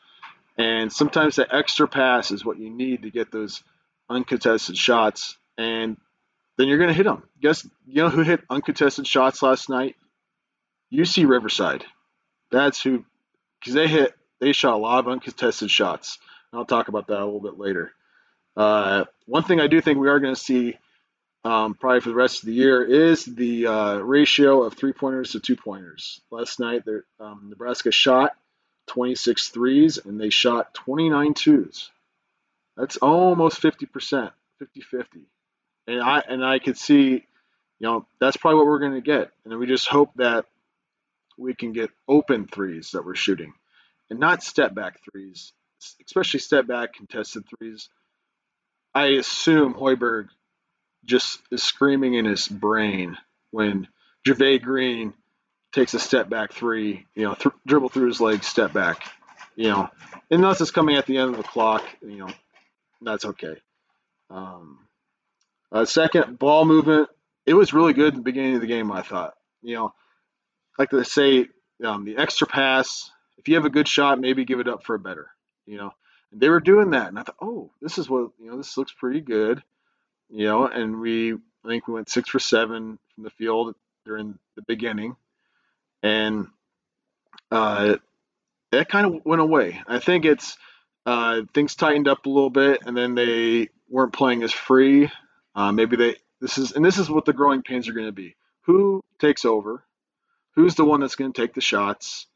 And 0.57 0.91
sometimes 0.91 1.37
that 1.37 1.53
extra 1.53 1.87
pass 1.87 2.31
is 2.31 2.43
what 2.43 2.59
you 2.59 2.69
need 2.69 3.03
to 3.03 3.09
get 3.09 3.31
those 3.31 3.63
uncontested 4.09 4.77
shots, 4.77 5.37
and 5.57 5.97
then 6.57 6.67
you're 6.67 6.77
going 6.77 6.89
to 6.89 6.93
hit 6.93 7.03
them. 7.03 7.23
Guess 7.41 7.67
you 7.85 8.03
know 8.03 8.09
who 8.09 8.23
hit 8.23 8.41
uncontested 8.49 9.07
shots 9.07 9.41
last 9.41 9.69
night? 9.69 9.95
UC 10.91 11.27
Riverside. 11.27 11.85
That's 12.51 12.81
who, 12.81 13.05
because 13.59 13.73
they 13.73 13.87
hit 13.87 14.13
they 14.39 14.51
shot 14.51 14.73
a 14.73 14.77
lot 14.77 14.99
of 14.99 15.07
uncontested 15.07 15.69
shots. 15.69 16.17
And 16.51 16.59
I'll 16.59 16.65
talk 16.65 16.87
about 16.87 17.07
that 17.07 17.19
a 17.19 17.25
little 17.25 17.41
bit 17.41 17.57
later. 17.57 17.91
Uh, 18.55 19.05
one 19.25 19.43
thing 19.43 19.59
I 19.59 19.67
do 19.67 19.81
think 19.81 19.99
we 19.99 20.09
are 20.09 20.19
going 20.19 20.33
to 20.33 20.39
see 20.39 20.77
um, 21.47 21.73
probably 21.75 22.01
for 22.01 22.09
the 22.09 22.15
rest 22.15 22.43
of 22.43 22.47
the 22.47 22.53
year 22.53 22.83
is 22.83 23.23
the 23.23 23.67
uh, 23.67 23.95
ratio 23.97 24.63
of 24.63 24.73
three 24.73 24.91
pointers 24.93 25.31
to 25.31 25.39
two 25.39 25.55
pointers. 25.55 26.19
Last 26.29 26.59
night, 26.59 26.83
um, 27.19 27.47
Nebraska 27.49 27.91
shot 27.91 28.31
26 28.87 29.49
threes 29.49 29.97
and 29.97 30.19
they 30.19 30.29
shot 30.29 30.73
29 30.73 31.33
twos. 31.33 31.89
That's 32.75 32.97
almost 32.97 33.61
50%, 33.61 34.31
50 34.59 34.81
50. 34.81 35.19
And 35.87 36.01
I, 36.01 36.21
and 36.27 36.45
I 36.45 36.59
could 36.59 36.77
see 36.77 37.25
you 37.79 37.87
know, 37.87 38.07
that's 38.19 38.37
probably 38.37 38.57
what 38.57 38.67
we're 38.67 38.79
going 38.79 38.95
to 38.95 39.01
get. 39.01 39.31
And 39.45 39.57
we 39.57 39.67
just 39.67 39.87
hope 39.87 40.11
that 40.15 40.45
we 41.37 41.53
can 41.53 41.73
get 41.73 41.91
open 42.07 42.47
threes 42.47 42.91
that 42.91 43.05
we're 43.05 43.15
shooting 43.15 43.53
and 44.09 44.19
not 44.19 44.43
step 44.43 44.73
back 44.73 44.99
threes, 45.11 45.53
especially 46.05 46.39
step 46.39 46.65
back 46.65 46.93
contested 46.93 47.43
threes. 47.47 47.89
I 48.95 49.07
assume 49.07 49.75
Hoiberg 49.75 50.29
just 51.07 51.39
is 51.51 51.63
screaming 51.63 52.13
in 52.15 52.25
his 52.25 52.47
brain 52.47 53.17
when 53.51 53.87
Jervay 54.25 54.61
Green 54.61 55.13
takes 55.73 55.93
a 55.93 55.99
step 55.99 56.29
back 56.29 56.53
three, 56.53 57.05
you 57.15 57.23
know, 57.23 57.33
th- 57.33 57.55
dribble 57.65 57.89
through 57.89 58.07
his 58.07 58.21
legs, 58.21 58.45
step 58.45 58.73
back, 58.73 59.03
you 59.55 59.69
know, 59.69 59.89
And 60.29 60.41
unless 60.41 60.61
it's 60.61 60.71
coming 60.71 60.95
at 60.95 61.05
the 61.05 61.17
end 61.17 61.31
of 61.31 61.37
the 61.37 61.43
clock, 61.43 61.83
you 62.01 62.17
know, 62.17 62.29
that's 63.01 63.25
okay. 63.25 63.55
Um, 64.29 64.79
uh, 65.71 65.85
second, 65.85 66.37
ball 66.39 66.65
movement. 66.65 67.09
It 67.45 67.53
was 67.53 67.73
really 67.73 67.93
good 67.93 68.09
at 68.09 68.15
the 68.15 68.21
beginning 68.21 68.55
of 68.55 68.61
the 68.61 68.67
game, 68.67 68.91
I 68.91 69.01
thought. 69.01 69.35
You 69.61 69.75
know, 69.75 69.93
like 70.77 70.89
they 70.89 71.03
say, 71.03 71.47
um, 71.83 72.05
the 72.05 72.17
extra 72.17 72.47
pass, 72.47 73.09
if 73.37 73.47
you 73.47 73.55
have 73.55 73.65
a 73.65 73.69
good 73.69 73.87
shot, 73.87 74.19
maybe 74.19 74.45
give 74.45 74.59
it 74.59 74.67
up 74.67 74.83
for 74.83 74.95
a 74.95 74.99
better, 74.99 75.27
you 75.65 75.77
know. 75.77 75.91
And 76.31 76.41
they 76.41 76.49
were 76.49 76.59
doing 76.59 76.91
that. 76.91 77.07
And 77.07 77.17
I 77.17 77.23
thought, 77.23 77.37
oh, 77.41 77.71
this 77.81 77.97
is 77.97 78.09
what, 78.09 78.31
you 78.39 78.49
know, 78.49 78.57
this 78.57 78.77
looks 78.77 78.91
pretty 78.91 79.21
good, 79.21 79.63
you 80.29 80.45
know. 80.45 80.67
And 80.67 80.99
we, 80.99 81.33
I 81.33 81.67
think 81.67 81.87
we 81.87 81.93
went 81.93 82.09
six 82.09 82.29
for 82.29 82.39
seven 82.39 82.99
from 83.15 83.23
the 83.23 83.29
field 83.31 83.75
during 84.05 84.37
the 84.55 84.61
beginning. 84.61 85.15
And 86.03 86.47
uh, 87.51 87.95
that 88.71 88.89
kind 88.89 89.07
of 89.07 89.25
went 89.25 89.41
away. 89.41 89.81
I 89.87 89.99
think 89.99 90.25
it's, 90.25 90.57
uh, 91.05 91.41
things 91.53 91.75
tightened 91.75 92.07
up 92.07 92.25
a 92.25 92.29
little 92.29 92.49
bit 92.49 92.81
and 92.85 92.95
then 92.95 93.15
they 93.15 93.69
weren't 93.89 94.13
playing 94.13 94.43
as 94.43 94.53
free. 94.53 95.09
Uh, 95.55 95.71
maybe 95.71 95.95
they, 95.95 96.15
this 96.41 96.57
is, 96.57 96.73
and 96.73 96.85
this 96.85 96.97
is 96.97 97.09
what 97.09 97.25
the 97.25 97.33
growing 97.33 97.63
pains 97.63 97.87
are 97.87 97.93
going 97.93 98.07
to 98.07 98.11
be. 98.11 98.35
Who 98.61 99.03
takes 99.19 99.45
over? 99.45 99.83
Who's 100.55 100.75
the 100.75 100.85
one 100.85 100.99
that's 100.99 101.15
going 101.15 101.33
to 101.33 101.41
take 101.41 101.53
the 101.53 101.61
shots? 101.61 102.27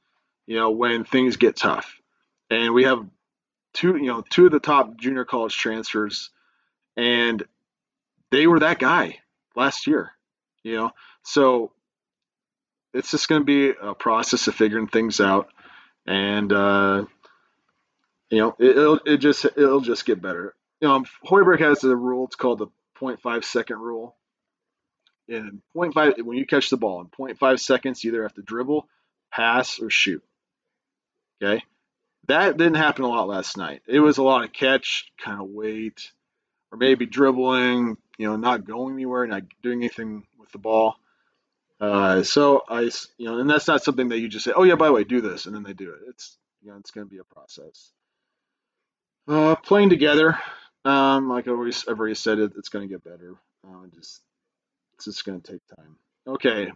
You 0.47 0.57
know, 0.57 0.71
when 0.71 1.03
things 1.03 1.37
get 1.37 1.55
tough. 1.55 1.99
And 2.49 2.73
we 2.73 2.83
have 2.83 3.05
two, 3.73 3.95
you 3.95 4.07
know, 4.07 4.23
two 4.29 4.45
of 4.45 4.51
the 4.51 4.59
top 4.59 4.97
junior 4.97 5.25
college 5.25 5.55
transfers, 5.55 6.29
and 6.97 7.43
they 8.31 8.47
were 8.47 8.59
that 8.59 8.79
guy 8.79 9.19
last 9.55 9.87
year. 9.87 10.11
You 10.63 10.75
know, 10.75 10.91
so 11.23 11.71
it's 12.93 13.11
just 13.11 13.27
going 13.27 13.41
to 13.41 13.45
be 13.45 13.69
a 13.69 13.93
process 13.93 14.47
of 14.47 14.55
figuring 14.55 14.87
things 14.87 15.19
out, 15.19 15.49
and 16.05 16.51
uh, 16.51 17.05
you 18.29 18.37
know, 18.39 18.55
it, 18.59 18.75
will 18.75 18.99
it 19.05 19.17
just 19.17 19.45
it'll 19.45 19.81
just 19.81 20.05
get 20.05 20.21
better. 20.21 20.55
You 20.79 20.87
know, 20.87 21.03
Hoiberg 21.25 21.59
has 21.59 21.83
a 21.83 21.95
rule. 21.95 22.25
It's 22.25 22.35
called 22.35 22.59
the 22.59 22.67
0.5 22.99 23.43
second 23.43 23.79
rule. 23.79 24.15
In 25.27 25.61
0.5, 25.75 26.23
when 26.23 26.37
you 26.37 26.45
catch 26.45 26.69
the 26.69 26.77
ball 26.77 27.01
in 27.01 27.07
0.5 27.07 27.59
seconds, 27.59 28.03
you 28.03 28.11
either 28.11 28.23
have 28.23 28.33
to 28.33 28.41
dribble, 28.41 28.87
pass, 29.31 29.79
or 29.79 29.89
shoot. 29.89 30.23
Okay, 31.41 31.63
that 32.27 32.57
didn't 32.57 32.75
happen 32.75 33.05
a 33.05 33.07
lot 33.07 33.27
last 33.27 33.57
night. 33.57 33.81
It 33.87 33.99
was 33.99 34.17
a 34.17 34.23
lot 34.23 34.43
of 34.43 34.53
catch, 34.53 35.11
kind 35.23 35.41
of 35.41 35.47
wait, 35.49 36.11
or 36.71 36.77
maybe 36.77 37.05
dribbling, 37.05 37.97
you 38.21 38.27
know, 38.27 38.35
not 38.35 38.65
going 38.65 38.93
anywhere, 38.93 39.25
not 39.25 39.41
doing 39.63 39.79
anything 39.79 40.23
with 40.39 40.51
the 40.51 40.59
ball. 40.59 40.95
Uh, 41.79 42.21
so 42.21 42.61
I, 42.69 42.81
you 43.17 43.25
know, 43.25 43.39
and 43.39 43.49
that's 43.49 43.67
not 43.67 43.83
something 43.83 44.09
that 44.09 44.19
you 44.19 44.29
just 44.29 44.45
say, 44.45 44.53
oh 44.55 44.61
yeah, 44.61 44.75
by 44.75 44.85
the 44.85 44.93
way, 44.93 45.03
do 45.03 45.21
this, 45.21 45.47
and 45.47 45.55
then 45.55 45.63
they 45.63 45.73
do 45.73 45.91
it. 45.93 46.01
It's, 46.07 46.37
you 46.61 46.69
know, 46.69 46.77
it's 46.77 46.91
going 46.91 47.07
to 47.07 47.11
be 47.11 47.17
a 47.17 47.23
process. 47.23 47.91
Uh, 49.27 49.55
playing 49.55 49.89
together, 49.89 50.37
um, 50.85 51.29
like 51.29 51.47
I 51.47 51.51
always, 51.51 51.83
I've 51.87 51.99
already 51.99 52.13
said, 52.13 52.37
it, 52.37 52.51
it's 52.57 52.69
going 52.69 52.87
to 52.87 52.93
get 52.93 53.03
better. 53.03 53.33
Uh, 53.67 53.87
just, 53.95 54.21
it's 54.93 55.05
just 55.05 55.25
going 55.25 55.41
to 55.41 55.51
take 55.51 55.61
time. 55.75 55.95
Okay. 56.27 56.71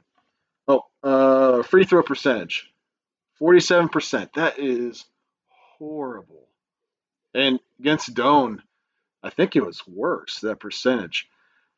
Oh, 0.68 0.82
uh, 1.04 1.62
free 1.62 1.86
throw 1.86 2.02
percentage, 2.02 2.72
forty-seven 3.38 3.90
percent. 3.90 4.34
That 4.34 4.58
is 4.58 5.06
horrible. 5.78 6.48
And 7.36 7.60
against 7.80 8.16
Doane, 8.16 8.58
I 9.22 9.30
think 9.30 9.56
it 9.56 9.64
was 9.64 9.88
worse, 9.88 10.40
that 10.40 10.60
percentage. 10.60 11.28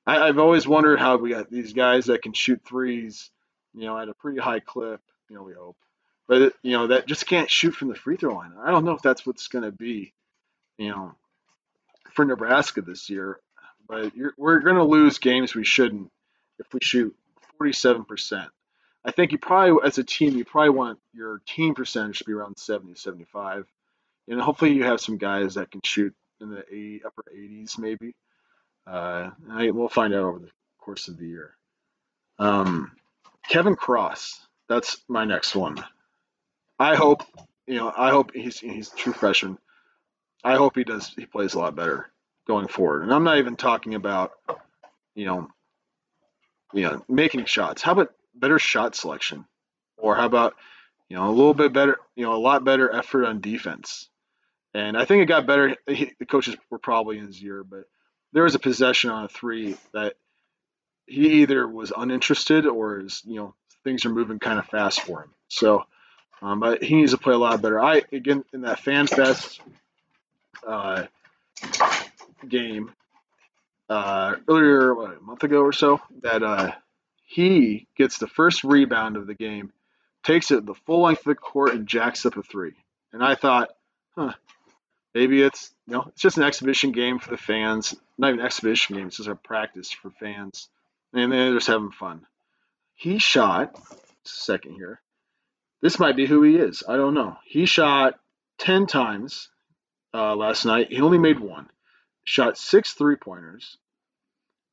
I, 0.07 0.27
have 0.27 0.39
always 0.39 0.67
wondered 0.67 0.99
how 0.99 1.17
we 1.17 1.31
got 1.31 1.51
these 1.51 1.73
guys 1.73 2.05
that 2.05 2.21
can 2.21 2.33
shoot 2.33 2.61
threes, 2.65 3.29
you 3.73 3.85
know, 3.85 3.97
at 3.97 4.09
a 4.09 4.13
pretty 4.13 4.39
high 4.39 4.61
clip, 4.61 5.01
you 5.29 5.35
know, 5.35 5.43
we 5.43 5.53
hope. 5.53 5.77
But, 6.27 6.53
you 6.61 6.71
know, 6.71 6.87
that 6.87 7.07
just 7.07 7.27
can't 7.27 7.51
shoot 7.51 7.75
from 7.75 7.89
the 7.89 7.95
free 7.95 8.17
throw 8.17 8.35
line. 8.35 8.53
I 8.61 8.71
don't 8.71 8.85
know 8.85 8.93
if 8.93 9.01
that's 9.01 9.25
what's 9.25 9.47
going 9.47 9.65
to 9.65 9.71
be, 9.71 10.13
you 10.77 10.89
know, 10.89 11.13
for 12.13 12.25
Nebraska 12.25 12.81
this 12.81 13.09
year. 13.09 13.39
But 13.87 14.13
we're 14.37 14.59
going 14.59 14.75
to 14.75 14.83
lose 14.83 15.19
games 15.19 15.55
we 15.55 15.63
shouldn't 15.63 16.11
if 16.59 16.73
we 16.73 16.79
shoot 16.81 17.15
47%. 17.61 18.47
I 19.05 19.11
think 19.11 19.31
you 19.31 19.37
probably, 19.37 19.87
as 19.87 19.97
a 19.97 20.03
team, 20.03 20.37
you 20.37 20.43
probably 20.43 20.71
want 20.71 20.99
your 21.13 21.41
team 21.47 21.75
percentage 21.75 22.19
to 22.19 22.25
be 22.25 22.33
around 22.33 22.57
70, 22.57 22.95
75 22.95 23.65
and 24.27 24.41
hopefully 24.41 24.73
you 24.73 24.83
have 24.83 24.99
some 24.99 25.17
guys 25.17 25.55
that 25.55 25.71
can 25.71 25.81
shoot 25.83 26.13
in 26.41 26.49
the 26.49 26.63
80, 26.69 27.01
upper 27.05 27.23
80s 27.35 27.79
maybe. 27.79 28.13
Uh, 28.88 29.32
I, 29.51 29.72
we'll 29.72 29.89
find 29.89 30.13
out 30.13 30.24
over 30.24 30.39
the 30.39 30.51
course 30.79 31.08
of 31.10 31.17
the 31.17 31.27
year. 31.27 31.56
Um, 32.39 32.91
Kevin 33.50 33.75
Cross, 33.75 34.39
that's 34.70 34.98
my 35.08 35.25
next 35.25 35.56
one. 35.56 35.84
I 36.79 36.96
hope 36.96 37.24
you 37.65 37.75
know. 37.75 37.91
I 37.96 38.12
hope 38.12 38.32
he's 38.34 38.60
he's 38.60 38.89
true 38.89 39.13
freshman. 39.13 39.58
I 40.44 40.56
hope 40.56 40.75
he 40.75 40.84
does. 40.84 41.13
He 41.15 41.25
plays 41.25 41.53
a 41.53 41.60
lot 41.60 41.75
better 41.75 42.10
going 42.48 42.67
forward. 42.67 43.03
And 43.03 43.13
I'm 43.13 43.24
not 43.24 43.39
even 43.39 43.56
talking 43.56 43.96
about 43.96 44.32
you 45.15 45.25
know, 45.25 45.50
you 46.74 46.84
know, 46.84 47.03
making 47.10 47.44
shots. 47.46 47.82
How 47.82 47.94
about 47.94 48.13
better 48.36 48.60
shot 48.60 48.96
selection, 48.96 49.46
or 49.98 50.15
how 50.15 50.25
about 50.25 50.56
you 51.10 51.17
know 51.17 51.27
a 51.27 51.32
little 51.32 51.56
bit 51.56 51.74
better, 51.74 51.98
you 52.15 52.24
know, 52.24 52.36
a 52.36 52.38
lot 52.38 52.63
better 52.63 52.94
effort 52.94 53.25
on 53.25 53.41
defense. 53.41 54.10
And 54.74 54.96
I 54.96 55.06
think 55.06 55.24
it 55.24 55.25
got 55.25 55.48
better. 55.48 55.75
He, 55.88 56.13
the 56.20 56.25
coaches 56.25 56.56
were 56.70 56.77
probably 56.77 57.17
in 57.17 57.25
his 57.25 57.44
ear, 57.44 57.63
but 57.63 57.86
there 58.34 58.43
was 58.43 58.55
a 58.55 58.60
possession 58.60 59.10
on 59.10 59.25
a 59.25 59.29
three 59.29 59.77
that 59.93 60.15
he 61.05 61.41
either 61.41 61.67
was 61.67 61.93
uninterested 61.96 62.65
or 62.65 63.00
is, 63.00 63.22
you 63.25 63.36
know, 63.36 63.53
things 63.84 64.05
are 64.05 64.10
moving 64.10 64.39
kind 64.39 64.60
of 64.60 64.65
fast 64.65 65.01
for 65.01 65.24
him. 65.24 65.34
So, 65.48 65.86
um, 66.41 66.60
but 66.60 66.84
he 66.84 66.96
needs 66.96 67.12
to 67.12 67.17
play 67.17 67.34
a 67.34 67.38
lot 67.38 67.62
better. 67.62 67.81
I, 67.81 68.03
again, 68.12 68.43
in 68.53 68.62
that 68.62 68.79
Fan 68.79 69.07
Fest 69.07 69.62
uh, 70.65 71.05
game 72.48 72.91
uh, 73.89 74.36
earlier, 74.48 74.93
what, 74.93 75.17
a 75.17 75.22
month 75.22 75.43
ago 75.43 75.62
or 75.62 75.72
so, 75.72 76.01
that 76.22 76.43
uh, 76.43 76.72
he 77.24 77.88
gets 77.96 78.17
the 78.17 78.27
first 78.27 78.63
rebound 78.63 79.15
of 79.15 79.27
the 79.27 79.34
game, 79.34 79.72
takes 80.24 80.51
it 80.51 80.65
the 80.65 80.75
full 80.75 81.03
length 81.03 81.22
of 81.22 81.25
the 81.25 81.36
court, 81.36 81.74
and 81.74 81.88
jacks 81.88 82.25
up 82.25 82.36
a 82.36 82.43
three. 82.43 82.74
And 83.13 83.24
I 83.24 83.36
thought, 83.36 83.69
huh, 84.15 84.34
Maybe 85.17 85.41
it's 85.41 85.71
you 85.88 85.93
know 85.93 86.03
it's 86.09 86.21
just 86.21 86.38
an 86.38 86.43
exhibition 86.43 86.91
game 86.91 87.17
for 87.17 87.31
the 87.31 87.38
fans. 87.38 87.95
Not 88.19 88.27
even 88.27 88.39
an 88.39 88.45
exhibition 88.45 88.95
game. 88.95 89.07
It's 89.07 89.17
just 89.17 89.27
a 89.27 89.33
practice 89.33 89.89
for 89.89 90.12
fans, 90.12 90.69
and 91.12 91.31
they're 91.31 91.55
just 91.55 91.65
having 91.65 91.89
fun. 91.89 92.27
He 92.93 93.17
shot. 93.17 93.75
Second 94.24 94.75
here. 94.75 95.01
This 95.81 95.97
might 95.97 96.15
be 96.15 96.27
who 96.27 96.43
he 96.43 96.57
is. 96.57 96.83
I 96.88 96.97
don't 96.97 97.15
know. 97.15 97.36
He 97.45 97.65
shot 97.65 98.19
ten 98.59 98.86
times 98.86 99.50
uh, 100.13 100.36
last 100.36 100.65
night. 100.65 100.91
He 100.91 101.01
only 101.01 101.17
made 101.17 101.39
one. 101.39 101.67
Shot 102.24 102.55
six 102.55 102.93
three 102.93 103.15
pointers, 103.15 103.77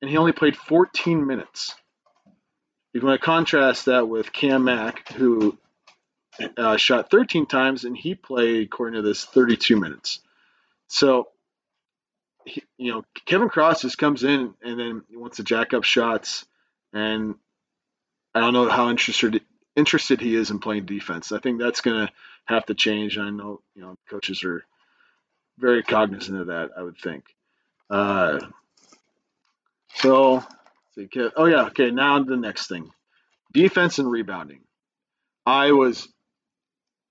and 0.03 0.11
he 0.11 0.19
only 0.19 0.33
played 0.33 0.59
14 0.59 1.27
minutes. 1.27 1.75
You 2.93 3.01
want 3.01 3.19
to 3.19 3.25
contrast 3.25 3.87
that 3.87 4.11
with 4.11 4.31
Cam 4.31 4.65
Mack, 4.65 5.09
who 5.15 5.57
uh, 6.59 6.77
shot 6.77 7.11
13 7.11 7.47
times 7.47 7.85
and 7.85 7.97
he 7.97 8.15
played, 8.15 8.67
according 8.67 9.01
to 9.01 9.09
this, 9.09 9.25
32 9.25 9.81
minutes. 9.81 10.21
So, 10.95 11.27
he, 12.45 12.63
you 12.79 12.93
know, 12.93 13.05
Kevin 13.27 13.49
Cross 13.49 13.83
just 13.83 13.99
comes 13.99 14.23
in 14.23 14.55
and 14.63 14.79
then 14.79 15.03
he 15.11 15.17
wants 15.17 15.39
to 15.39 15.43
jack 15.43 15.75
up 15.75 15.83
shots, 15.83 16.47
and 16.93 17.35
I 18.33 18.39
don't 18.39 18.53
know 18.53 18.69
how 18.69 18.91
interested 18.91 19.43
interested 19.75 20.21
he 20.21 20.37
is 20.37 20.53
in 20.53 20.61
playing 20.61 20.87
defense. 20.87 21.33
I 21.33 21.41
think 21.41 21.59
that's 21.59 21.81
going 21.81 22.07
to 22.07 22.13
have 22.45 22.65
to 22.67 22.75
change. 22.75 23.19
I 23.19 23.31
know 23.31 23.61
you 23.75 23.83
know 23.83 23.97
coaches 24.09 24.45
are 24.45 24.65
very 25.59 25.83
cognizant 25.83 26.41
of 26.41 26.47
that. 26.47 26.71
I 26.79 26.83
would 26.83 26.99
think. 26.99 27.25
Uh, 27.91 28.39
so, 29.97 30.45
oh 31.37 31.47
yeah, 31.47 31.65
okay. 31.65 31.91
Now 31.91 32.23
the 32.23 32.37
next 32.37 32.69
thing, 32.69 32.93
defense 33.53 33.99
and 33.99 34.09
rebounding. 34.09 34.61
I 35.45 35.73
was 35.73 36.07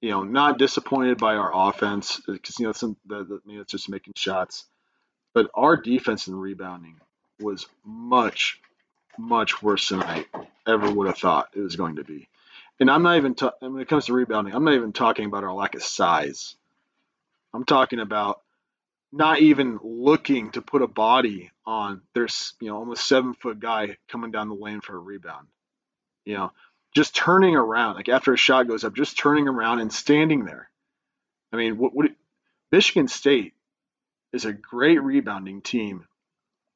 you 0.04 0.10
know, 0.10 0.24
not 0.24 0.58
disappointed 0.58 1.18
by 1.18 1.36
our 1.36 1.70
offense 1.70 2.20
because 2.28 2.60
you 2.60 2.66
know 2.66 2.74
some 2.74 2.98
the, 3.06 3.24
the, 3.24 3.42
you 3.46 3.56
know, 3.56 3.62
it's 3.62 3.72
just 3.72 3.88
making 3.88 4.12
shots, 4.18 4.66
but 5.34 5.50
our 5.54 5.78
defense 5.78 6.28
and 6.28 6.40
rebounding 6.40 7.00
was 7.40 7.68
much, 7.86 8.60
much 9.18 9.64
worse 9.64 9.88
than 9.88 10.04
I 10.04 10.26
ever 10.68 10.92
would 10.92 11.08
have 11.08 11.18
thought 11.18 11.52
it 11.56 11.62
was 11.62 11.78
going 11.78 11.96
to 11.96 12.04
be. 12.04 12.28
And 12.82 12.92
I'm 12.92 13.02
not 13.02 13.16
even 13.16 13.34
ta- 13.34 13.54
when 13.62 13.80
it 13.80 13.88
comes 13.88 14.08
to 14.08 14.14
rebounding, 14.14 14.54
I'm 14.54 14.66
not 14.66 14.74
even 14.74 14.92
talking 14.92 15.26
about 15.26 15.46
our 15.46 15.54
lack 15.54 15.74
of 15.74 15.84
size. 15.84 16.58
I'm 17.54 17.64
talking 17.64 18.02
about 18.02 18.42
not 19.14 19.40
even 19.40 19.80
looking 19.82 20.52
to 20.52 20.62
put 20.62 20.82
a 20.82 20.88
body 20.88 21.50
on 21.66 22.02
there's 22.14 22.56
you 22.60 22.68
know 22.68 22.76
almost 22.76 23.08
seven 23.08 23.36
foot 23.36 23.58
guy 23.58 23.96
coming 24.10 24.32
down 24.32 24.50
the 24.50 24.56
lane 24.56 24.82
for 24.82 24.98
a 24.98 25.00
rebound. 25.00 25.48
You 26.26 26.34
know, 26.36 26.52
just 26.94 27.16
turning 27.16 27.56
around 27.56 27.96
like 27.96 28.10
after 28.10 28.34
a 28.34 28.38
shot 28.38 28.68
goes 28.68 28.84
up, 28.84 28.96
just 28.96 29.18
turning 29.18 29.48
around 29.48 29.80
and 29.80 29.92
standing 29.92 30.46
there. 30.46 30.70
I 31.52 31.58
mean, 31.58 31.78
what, 31.78 31.94
what 31.94 32.12
Michigan 32.72 33.08
State 33.08 33.54
is 34.32 34.46
a 34.46 34.54
great 34.54 35.02
rebounding 35.02 35.62
team. 35.62 36.06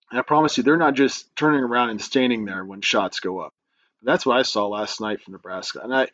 And 0.09 0.19
I 0.19 0.23
promise 0.23 0.57
you, 0.57 0.63
they're 0.63 0.77
not 0.77 0.93
just 0.93 1.35
turning 1.35 1.61
around 1.61 1.89
and 1.89 2.01
standing 2.01 2.45
there 2.45 2.63
when 2.63 2.81
shots 2.81 3.19
go 3.19 3.39
up. 3.39 3.53
That's 4.03 4.25
what 4.25 4.37
I 4.37 4.43
saw 4.43 4.67
last 4.67 5.01
night 5.01 5.21
from 5.21 5.33
Nebraska, 5.33 5.81
and 5.83 5.93
I 5.93 6.09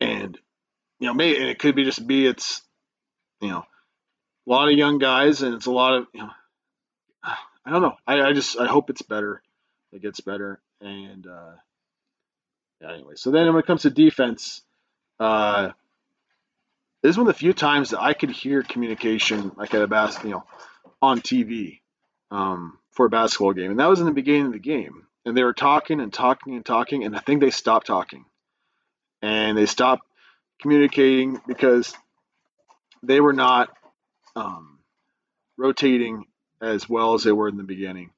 and 0.00 0.38
you 1.00 1.06
know, 1.08 1.14
maybe 1.14 1.38
and 1.38 1.48
it 1.48 1.58
could 1.58 1.74
be 1.74 1.84
just 1.84 2.06
be 2.06 2.26
it's 2.26 2.62
you 3.40 3.48
know 3.48 3.66
a 4.46 4.50
lot 4.50 4.68
of 4.68 4.78
young 4.78 4.98
guys, 4.98 5.42
and 5.42 5.54
it's 5.54 5.66
a 5.66 5.72
lot 5.72 5.94
of 5.94 6.06
you 6.14 6.20
know, 6.20 6.30
I 7.24 7.70
don't 7.70 7.82
know. 7.82 7.96
I, 8.06 8.22
I 8.22 8.32
just 8.32 8.58
I 8.58 8.66
hope 8.66 8.90
it's 8.90 9.02
better. 9.02 9.42
It 9.92 10.02
gets 10.02 10.20
better, 10.20 10.60
and 10.80 11.26
uh, 11.26 11.52
yeah. 12.82 12.92
Anyway, 12.94 13.14
so 13.16 13.30
then 13.30 13.46
when 13.48 13.58
it 13.58 13.66
comes 13.66 13.82
to 13.82 13.90
defense, 13.90 14.62
uh, 15.20 15.70
this 17.02 17.10
is 17.10 17.18
one 17.18 17.28
of 17.28 17.34
the 17.34 17.38
few 17.38 17.52
times 17.52 17.90
that 17.90 18.00
I 18.00 18.12
could 18.12 18.30
hear 18.30 18.62
communication 18.62 19.52
like 19.56 19.74
at 19.74 19.82
a 19.82 19.86
bas- 19.86 20.22
you 20.24 20.30
know, 20.30 20.44
on 21.00 21.20
TV 21.20 21.80
um, 22.30 22.78
for 22.90 23.06
a 23.06 23.10
basketball 23.10 23.52
game, 23.52 23.70
and 23.70 23.80
that 23.80 23.88
was 23.88 24.00
in 24.00 24.06
the 24.06 24.12
beginning 24.12 24.46
of 24.46 24.52
the 24.52 24.58
game, 24.58 25.06
and 25.24 25.36
they 25.36 25.44
were 25.44 25.52
talking 25.54 26.00
and 26.00 26.12
talking 26.12 26.54
and 26.54 26.64
talking, 26.64 27.04
and 27.04 27.16
I 27.16 27.20
think 27.20 27.40
they 27.40 27.50
stopped 27.50 27.86
talking, 27.86 28.24
and 29.20 29.56
they 29.56 29.66
stopped 29.66 30.06
communicating 30.60 31.40
because 31.46 31.94
they 33.02 33.20
were 33.20 33.32
not 33.32 33.68
um, 34.36 34.78
rotating 35.56 36.26
as 36.60 36.88
well 36.88 37.14
as 37.14 37.24
they 37.24 37.32
were 37.32 37.48
in 37.48 37.56
the 37.56 37.64
beginning. 37.64 38.10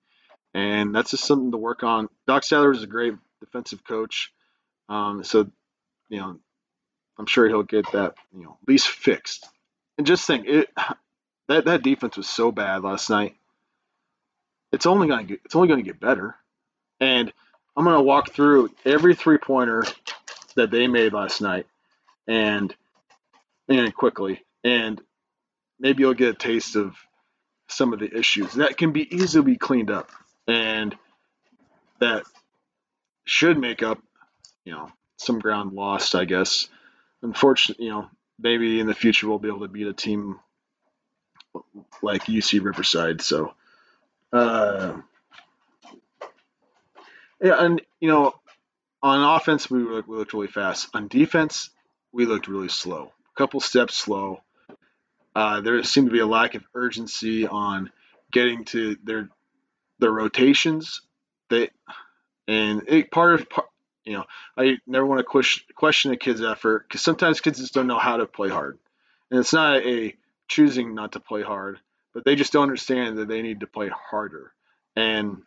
And 0.52 0.94
that's 0.94 1.10
just 1.10 1.24
something 1.24 1.50
to 1.50 1.56
work 1.56 1.82
on. 1.82 2.08
Doc 2.26 2.44
Sadler 2.44 2.72
is 2.72 2.82
a 2.82 2.86
great 2.86 3.14
defensive 3.40 3.82
coach. 3.84 4.32
Um, 4.88 5.24
so, 5.24 5.50
you 6.08 6.20
know, 6.20 6.38
I'm 7.18 7.26
sure 7.26 7.48
he'll 7.48 7.62
get 7.62 7.90
that, 7.92 8.14
you 8.36 8.44
know, 8.44 8.58
at 8.62 8.68
least 8.68 8.88
fixed. 8.88 9.48
And 9.98 10.06
just 10.06 10.26
think, 10.26 10.46
it 10.46 10.70
that 11.48 11.66
that 11.66 11.82
defense 11.82 12.16
was 12.16 12.28
so 12.28 12.50
bad 12.50 12.82
last 12.82 13.10
night. 13.10 13.36
It's 14.72 14.86
only 14.86 15.08
gonna 15.08 15.24
get 15.24 15.40
it's 15.44 15.54
only 15.54 15.68
gonna 15.68 15.82
get 15.82 16.00
better. 16.00 16.34
And 17.00 17.32
I'm 17.76 17.84
gonna 17.84 18.02
walk 18.02 18.32
through 18.32 18.70
every 18.84 19.14
three 19.14 19.38
pointer 19.38 19.84
that 20.56 20.70
they 20.70 20.86
made 20.86 21.12
last 21.12 21.40
night, 21.40 21.66
and 22.26 22.74
and 23.68 23.94
quickly, 23.94 24.42
and 24.62 25.00
maybe 25.78 26.02
you'll 26.02 26.14
get 26.14 26.34
a 26.34 26.38
taste 26.38 26.76
of 26.76 26.96
some 27.68 27.92
of 27.92 27.98
the 27.98 28.16
issues 28.16 28.54
that 28.54 28.76
can 28.76 28.92
be 28.92 29.14
easily 29.14 29.56
cleaned 29.56 29.90
up 29.90 30.10
and 30.46 30.96
that 32.00 32.24
should 33.24 33.58
make 33.58 33.82
up, 33.82 33.98
you 34.64 34.72
know, 34.72 34.90
some 35.16 35.38
ground 35.38 35.72
lost, 35.72 36.14
I 36.14 36.24
guess. 36.24 36.68
Unfortunately, 37.22 37.86
you 37.86 37.90
know, 37.90 38.06
maybe 38.38 38.80
in 38.80 38.86
the 38.86 38.94
future 38.94 39.28
we'll 39.28 39.38
be 39.38 39.48
able 39.48 39.60
to 39.60 39.68
beat 39.68 39.86
a 39.86 39.92
team 39.92 40.38
like 42.02 42.24
UC 42.24 42.62
Riverside. 42.62 43.20
So, 43.22 43.54
uh, 44.32 44.94
yeah, 47.42 47.64
and 47.64 47.80
you 48.00 48.08
know, 48.08 48.34
on 49.02 49.36
offense 49.36 49.70
we 49.70 49.80
looked, 49.80 50.08
we 50.08 50.16
looked 50.16 50.32
really 50.32 50.48
fast. 50.48 50.88
On 50.94 51.08
defense, 51.08 51.70
we 52.12 52.26
looked 52.26 52.48
really 52.48 52.68
slow. 52.68 53.12
A 53.34 53.38
couple 53.38 53.60
steps 53.60 53.96
slow. 53.96 54.40
Uh, 55.34 55.60
there 55.60 55.82
seemed 55.82 56.08
to 56.08 56.12
be 56.12 56.20
a 56.20 56.26
lack 56.26 56.54
of 56.54 56.64
urgency 56.74 57.46
on 57.46 57.90
getting 58.30 58.64
to 58.64 58.96
their 59.04 59.28
their 59.98 60.12
rotations. 60.12 61.02
They 61.50 61.70
and 62.46 62.82
it, 62.88 63.10
part 63.10 63.34
of 63.34 63.48
you 64.04 64.12
know 64.12 64.24
I 64.56 64.78
never 64.86 65.06
want 65.06 65.20
to 65.20 65.24
question 65.24 65.64
question 65.74 66.12
a 66.12 66.16
kid's 66.16 66.42
effort 66.42 66.86
because 66.86 67.02
sometimes 67.02 67.40
kids 67.40 67.58
just 67.58 67.74
don't 67.74 67.86
know 67.86 67.98
how 67.98 68.18
to 68.18 68.26
play 68.26 68.48
hard, 68.48 68.78
and 69.30 69.40
it's 69.40 69.52
not 69.52 69.84
a 69.84 70.14
choosing 70.48 70.94
not 70.94 71.12
to 71.12 71.20
play 71.20 71.42
hard, 71.42 71.78
but 72.12 72.24
they 72.24 72.36
just 72.36 72.52
don't 72.52 72.64
understand 72.64 73.18
that 73.18 73.28
they 73.28 73.42
need 73.42 73.60
to 73.60 73.66
play 73.66 73.88
harder. 73.88 74.52
And 74.96 75.42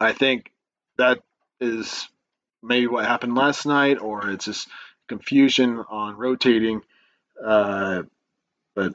I 0.00 0.12
think 0.12 0.52
that 0.96 1.20
is 1.60 2.08
maybe 2.62 2.86
what 2.86 3.06
happened 3.06 3.34
last 3.34 3.66
night, 3.66 4.00
or 4.00 4.30
it's 4.30 4.44
just 4.44 4.68
confusion 5.08 5.78
on 5.88 6.16
rotating. 6.16 6.82
Uh, 7.42 8.02
but 8.74 8.94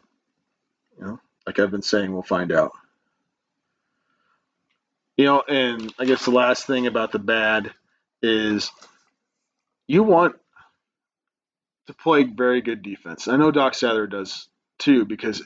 you 0.97 1.05
know, 1.05 1.19
like 1.45 1.59
I've 1.59 1.71
been 1.71 1.81
saying, 1.81 2.13
we'll 2.13 2.23
find 2.23 2.51
out. 2.51 2.71
You 5.17 5.25
know, 5.25 5.41
and 5.47 5.91
I 5.97 6.05
guess 6.05 6.25
the 6.25 6.31
last 6.31 6.67
thing 6.67 6.85
about 6.85 7.11
the 7.11 7.19
bad 7.19 7.71
is 8.21 8.71
you 9.87 10.03
want 10.03 10.35
to 11.87 11.93
play 11.93 12.23
very 12.23 12.61
good 12.61 12.81
defense. 12.81 13.27
I 13.27 13.37
know 13.37 13.51
Doc 13.51 13.73
Sadler 13.75 14.07
does 14.07 14.49
too 14.79 15.05
because 15.05 15.41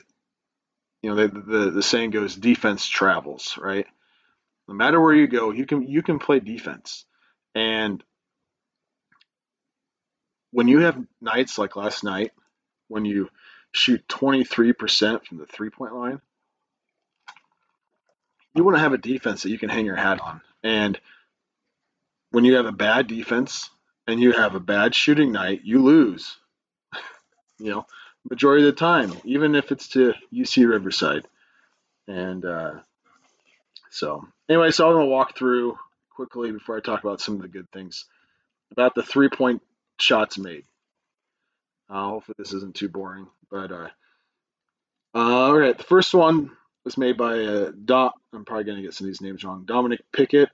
you 1.02 1.10
know 1.10 1.16
the, 1.16 1.28
the 1.28 1.70
the 1.70 1.82
saying 1.82 2.10
goes 2.10 2.36
defense 2.36 2.86
travels, 2.86 3.58
right? 3.60 3.86
No 4.68 4.74
matter 4.74 5.00
where 5.00 5.14
you 5.14 5.26
go, 5.26 5.50
you 5.50 5.66
can 5.66 5.82
you 5.88 6.02
can 6.02 6.18
play 6.18 6.40
defense. 6.40 7.04
And 7.54 8.02
when 10.52 10.68
you 10.68 10.80
have 10.80 10.98
nights 11.20 11.58
like 11.58 11.76
last 11.76 12.04
night, 12.04 12.32
when 12.88 13.04
you 13.04 13.28
shoot 13.72 14.06
23% 14.08 15.24
from 15.24 15.38
the 15.38 15.46
three 15.46 15.70
point 15.70 15.94
line, 15.94 16.20
you 18.54 18.64
want 18.64 18.76
to 18.76 18.80
have 18.82 18.92
a 18.92 18.98
defense 18.98 19.42
that 19.42 19.50
you 19.50 19.58
can 19.58 19.70
hang 19.70 19.86
your 19.86 19.96
hat 19.96 20.20
on. 20.20 20.40
And 20.62 21.00
when 22.32 22.44
you 22.44 22.56
have 22.56 22.66
a 22.66 22.72
bad 22.72 23.06
defense 23.06 23.70
and 24.06 24.20
you 24.20 24.32
have 24.32 24.54
a 24.54 24.60
bad 24.60 24.94
shooting 24.94 25.32
night, 25.32 25.60
you 25.64 25.82
lose. 25.82 26.36
you 27.58 27.70
know, 27.70 27.86
majority 28.28 28.66
of 28.66 28.74
the 28.74 28.78
time, 28.78 29.14
even 29.24 29.54
if 29.54 29.70
it's 29.70 29.88
to 29.88 30.14
UC 30.32 30.68
Riverside. 30.68 31.26
And 32.08 32.44
uh, 32.44 32.72
so, 33.90 34.26
anyway, 34.48 34.70
so 34.70 34.86
I'm 34.86 34.94
going 34.94 35.06
to 35.06 35.10
walk 35.10 35.36
through 35.36 35.78
quickly 36.10 36.50
before 36.50 36.76
I 36.76 36.80
talk 36.80 37.04
about 37.04 37.20
some 37.20 37.36
of 37.36 37.42
the 37.42 37.48
good 37.48 37.70
things 37.70 38.06
about 38.72 38.94
the 38.94 39.02
three 39.02 39.28
point 39.28 39.62
shots 39.98 40.38
made. 40.38 40.64
Uh, 41.88 42.08
hopefully, 42.08 42.34
this 42.38 42.54
isn't 42.54 42.74
too 42.74 42.88
boring. 42.88 43.26
But 43.50 43.70
uh, 43.70 43.88
uh, 45.14 45.18
all 45.18 45.58
right, 45.58 45.76
the 45.76 45.84
first 45.84 46.14
one 46.14 46.50
was 46.84 46.96
made 46.96 47.16
by 47.16 47.38
uh, 47.40 47.72
Dot. 47.84 48.14
I'm 48.32 48.44
probably 48.44 48.64
going 48.64 48.76
to 48.76 48.82
get 48.82 48.94
some 48.94 49.06
of 49.06 49.10
these 49.10 49.20
names 49.20 49.44
wrong. 49.44 49.64
Dominic 49.66 50.00
Pickett, 50.12 50.48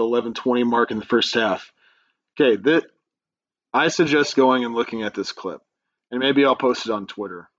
the 0.00 0.06
11:20 0.06 0.64
mark 0.64 0.90
in 0.90 0.98
the 0.98 1.04
first 1.04 1.34
half. 1.34 1.72
Okay, 2.34 2.56
that 2.56 2.86
I 3.72 3.88
suggest 3.88 4.34
going 4.34 4.64
and 4.64 4.74
looking 4.74 5.02
at 5.02 5.14
this 5.14 5.32
clip, 5.32 5.60
and 6.10 6.20
maybe 6.20 6.44
I'll 6.44 6.56
post 6.56 6.86
it 6.86 6.92
on 6.92 7.06
Twitter. 7.06 7.50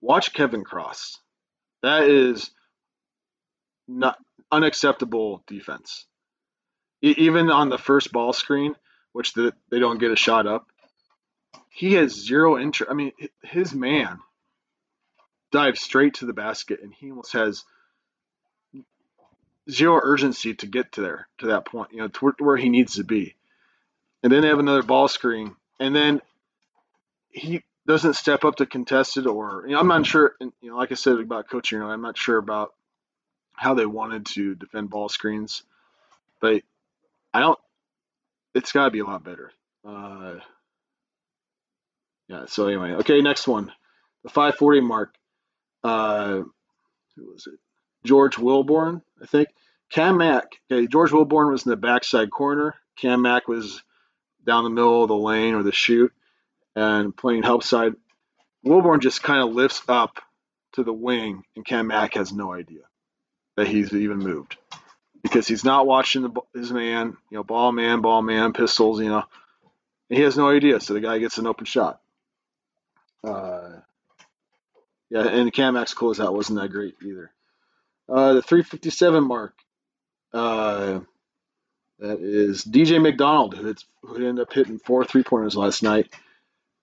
Watch 0.00 0.32
Kevin 0.32 0.62
Cross. 0.62 1.18
That 1.82 2.04
is 2.04 2.50
not 3.88 4.18
unacceptable 4.52 5.42
defense. 5.48 6.06
E- 7.02 7.14
even 7.18 7.50
on 7.50 7.68
the 7.68 7.78
first 7.78 8.12
ball 8.12 8.32
screen, 8.32 8.76
which 9.12 9.32
the, 9.32 9.52
they 9.68 9.80
don't 9.80 9.98
get 9.98 10.12
a 10.12 10.16
shot 10.16 10.46
up, 10.46 10.68
he 11.70 11.94
has 11.94 12.12
zero 12.12 12.56
interest. 12.56 12.90
I 12.90 12.94
mean, 12.94 13.12
his 13.42 13.74
man 13.74 14.18
dives 15.50 15.80
straight 15.80 16.14
to 16.14 16.26
the 16.26 16.32
basket, 16.32 16.80
and 16.82 16.94
he 16.94 17.10
almost 17.10 17.32
has 17.32 17.64
zero 19.70 20.00
urgency 20.02 20.54
to 20.54 20.66
get 20.66 20.92
to 20.92 21.00
there 21.00 21.28
to 21.38 21.46
that 21.48 21.64
point. 21.64 21.92
You 21.92 21.98
know, 21.98 22.08
to 22.08 22.34
where 22.38 22.56
he 22.56 22.68
needs 22.68 22.94
to 22.94 23.04
be. 23.04 23.34
And 24.22 24.32
then 24.32 24.42
they 24.42 24.48
have 24.48 24.58
another 24.58 24.82
ball 24.82 25.08
screen, 25.08 25.56
and 25.80 25.94
then 25.94 26.20
he 27.30 27.62
doesn't 27.86 28.14
step 28.14 28.44
up 28.44 28.56
to 28.56 28.66
contested, 28.66 29.26
or 29.26 29.64
you 29.66 29.72
know, 29.72 29.80
I'm 29.80 29.88
not 29.88 30.06
sure. 30.06 30.34
You 30.40 30.52
know, 30.62 30.76
like 30.76 30.92
I 30.92 30.94
said 30.94 31.18
about 31.18 31.48
coaching, 31.50 31.82
I'm 31.82 32.02
not 32.02 32.16
sure 32.16 32.38
about 32.38 32.72
how 33.52 33.74
they 33.74 33.86
wanted 33.86 34.26
to 34.26 34.54
defend 34.54 34.90
ball 34.90 35.08
screens, 35.08 35.62
but 36.40 36.62
I 37.34 37.40
don't. 37.40 37.58
It's 38.54 38.72
got 38.72 38.84
to 38.84 38.90
be 38.90 39.00
a 39.00 39.04
lot 39.04 39.24
better. 39.24 39.50
Uh, 39.84 40.36
yeah. 42.28 42.44
So 42.46 42.66
anyway, 42.66 42.92
okay, 42.92 43.20
next 43.20 43.48
one, 43.48 43.72
the 44.22 44.28
540 44.30 44.80
mark. 44.80 45.14
Uh, 45.82 46.42
who 47.16 47.32
was 47.32 47.46
it? 47.46 47.58
George 48.04 48.36
Wilborn, 48.36 49.02
I 49.22 49.26
think. 49.26 49.48
Cam 49.90 50.18
Mack. 50.18 50.46
Okay, 50.70 50.86
George 50.86 51.10
Wilborn 51.10 51.50
was 51.50 51.64
in 51.64 51.70
the 51.70 51.76
backside 51.76 52.30
corner. 52.30 52.74
Cam 52.96 53.22
Mack 53.22 53.48
was 53.48 53.82
down 54.44 54.64
the 54.64 54.70
middle 54.70 55.02
of 55.02 55.08
the 55.08 55.16
lane 55.16 55.54
or 55.54 55.62
the 55.62 55.72
shoot 55.72 56.12
and 56.74 57.16
playing 57.16 57.42
help 57.42 57.62
side. 57.62 57.92
Wilborn 58.66 59.00
just 59.00 59.22
kind 59.22 59.42
of 59.46 59.54
lifts 59.54 59.82
up 59.88 60.18
to 60.74 60.84
the 60.84 60.92
wing, 60.92 61.44
and 61.56 61.64
Cam 61.64 61.88
Mack 61.88 62.14
has 62.14 62.32
no 62.32 62.52
idea 62.52 62.82
that 63.56 63.68
he's 63.68 63.92
even 63.92 64.18
moved 64.18 64.56
because 65.22 65.46
he's 65.46 65.64
not 65.64 65.86
watching 65.86 66.22
the, 66.22 66.30
his 66.54 66.72
man, 66.72 67.16
you 67.30 67.36
know, 67.36 67.44
ball 67.44 67.72
man, 67.72 68.00
ball 68.00 68.22
man, 68.22 68.52
pistols, 68.52 69.00
you 69.00 69.08
know. 69.08 69.24
And 70.08 70.16
he 70.18 70.22
has 70.24 70.36
no 70.36 70.48
idea, 70.48 70.80
so 70.80 70.94
the 70.94 71.00
guy 71.00 71.18
gets 71.18 71.38
an 71.38 71.46
open 71.46 71.66
shot. 71.66 72.00
Uh, 73.22 73.80
Yeah, 75.10 75.28
and 75.28 75.52
Cam 75.52 75.74
Mack's 75.74 75.94
closeout 75.94 76.32
wasn't 76.32 76.58
that 76.58 76.70
great 76.70 76.94
either. 77.02 77.30
Uh, 78.12 78.34
the 78.34 78.42
357 78.42 79.24
mark. 79.24 79.54
Uh, 80.34 81.00
that 81.98 82.20
is 82.20 82.62
DJ 82.62 83.00
McDonald, 83.00 83.54
who, 83.56 83.74
who 84.02 84.16
ended 84.16 84.40
up 84.40 84.52
hitting 84.52 84.78
four 84.78 85.04
three 85.04 85.22
pointers 85.22 85.56
last 85.56 85.82
night. 85.82 86.12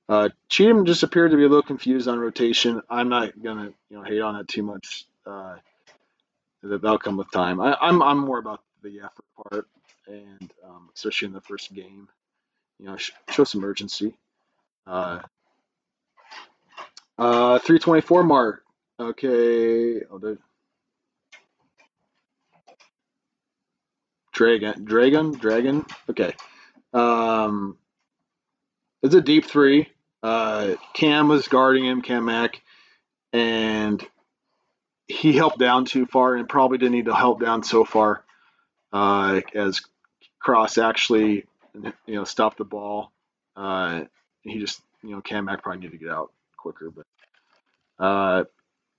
Uh, 0.08 0.30
Cheatham 0.48 0.86
just 0.86 1.04
appeared 1.04 1.30
to 1.30 1.38
be 1.38 1.44
a 1.44 1.48
little 1.48 1.62
confused 1.62 2.08
on 2.08 2.18
rotation. 2.18 2.82
I'm 2.90 3.10
not 3.10 3.40
gonna 3.42 3.74
you 3.90 3.98
know 3.98 4.04
hate 4.04 4.22
on 4.22 4.38
that 4.38 4.48
too 4.48 4.64
much. 4.64 5.06
Uh, 5.24 5.58
that'll 6.64 6.98
come 6.98 7.18
with 7.18 7.32
time. 7.32 7.62
I, 7.62 7.74
am 7.74 8.02
I'm, 8.02 8.02
I'm 8.02 8.18
more 8.18 8.40
about 8.40 8.64
the 8.82 9.02
effort 9.02 9.26
part, 9.38 9.68
and 10.08 10.52
um, 10.68 10.90
especially 10.96 11.28
in 11.28 11.34
the 11.34 11.42
first 11.42 11.72
game, 11.72 12.08
you 12.80 12.88
know, 12.88 12.98
sh- 12.98 13.12
show 13.30 13.44
some 13.44 13.64
urgency. 13.64 14.16
Uh, 14.88 15.20
uh, 17.20 17.60
324 17.60 18.24
mark. 18.24 18.64
Okay. 19.00 20.02
Oh, 20.10 20.38
Dragon, 24.40 24.86
Dragon, 24.86 25.32
Dragon. 25.34 25.86
Okay. 26.10 26.34
Um, 26.94 27.78
it's 29.04 29.14
a 29.14 29.20
deep 29.20 29.44
three. 29.44 29.90
Uh, 30.24 30.76
Cam 30.94 31.28
was 31.28 31.50
guarding 31.50 31.84
him, 31.84 32.02
Cam 32.02 32.24
Mack, 32.24 32.62
and 33.34 34.02
he 35.10 35.34
helped 35.34 35.60
down 35.60 35.84
too 35.84 36.06
far 36.06 36.36
and 36.36 36.48
probably 36.48 36.78
didn't 36.78 36.94
need 36.94 37.08
to 37.08 37.14
help 37.14 37.42
down 37.42 37.64
so 37.64 37.84
far 37.84 38.24
uh, 38.94 39.42
as 39.54 39.82
Cross 40.40 40.78
actually, 40.78 41.44
you 42.06 42.16
know, 42.16 42.24
stopped 42.24 42.60
the 42.60 42.64
ball. 42.64 43.12
Uh, 43.58 44.06
he 44.44 44.58
just, 44.58 44.80
you 45.04 45.10
know, 45.10 45.20
Cam 45.20 45.44
Mack 45.44 45.64
probably 45.64 45.82
needed 45.82 46.00
to 46.00 46.06
get 46.06 46.14
out 46.14 46.32
quicker. 46.56 46.90
But 46.90 47.06
uh, 48.02 48.44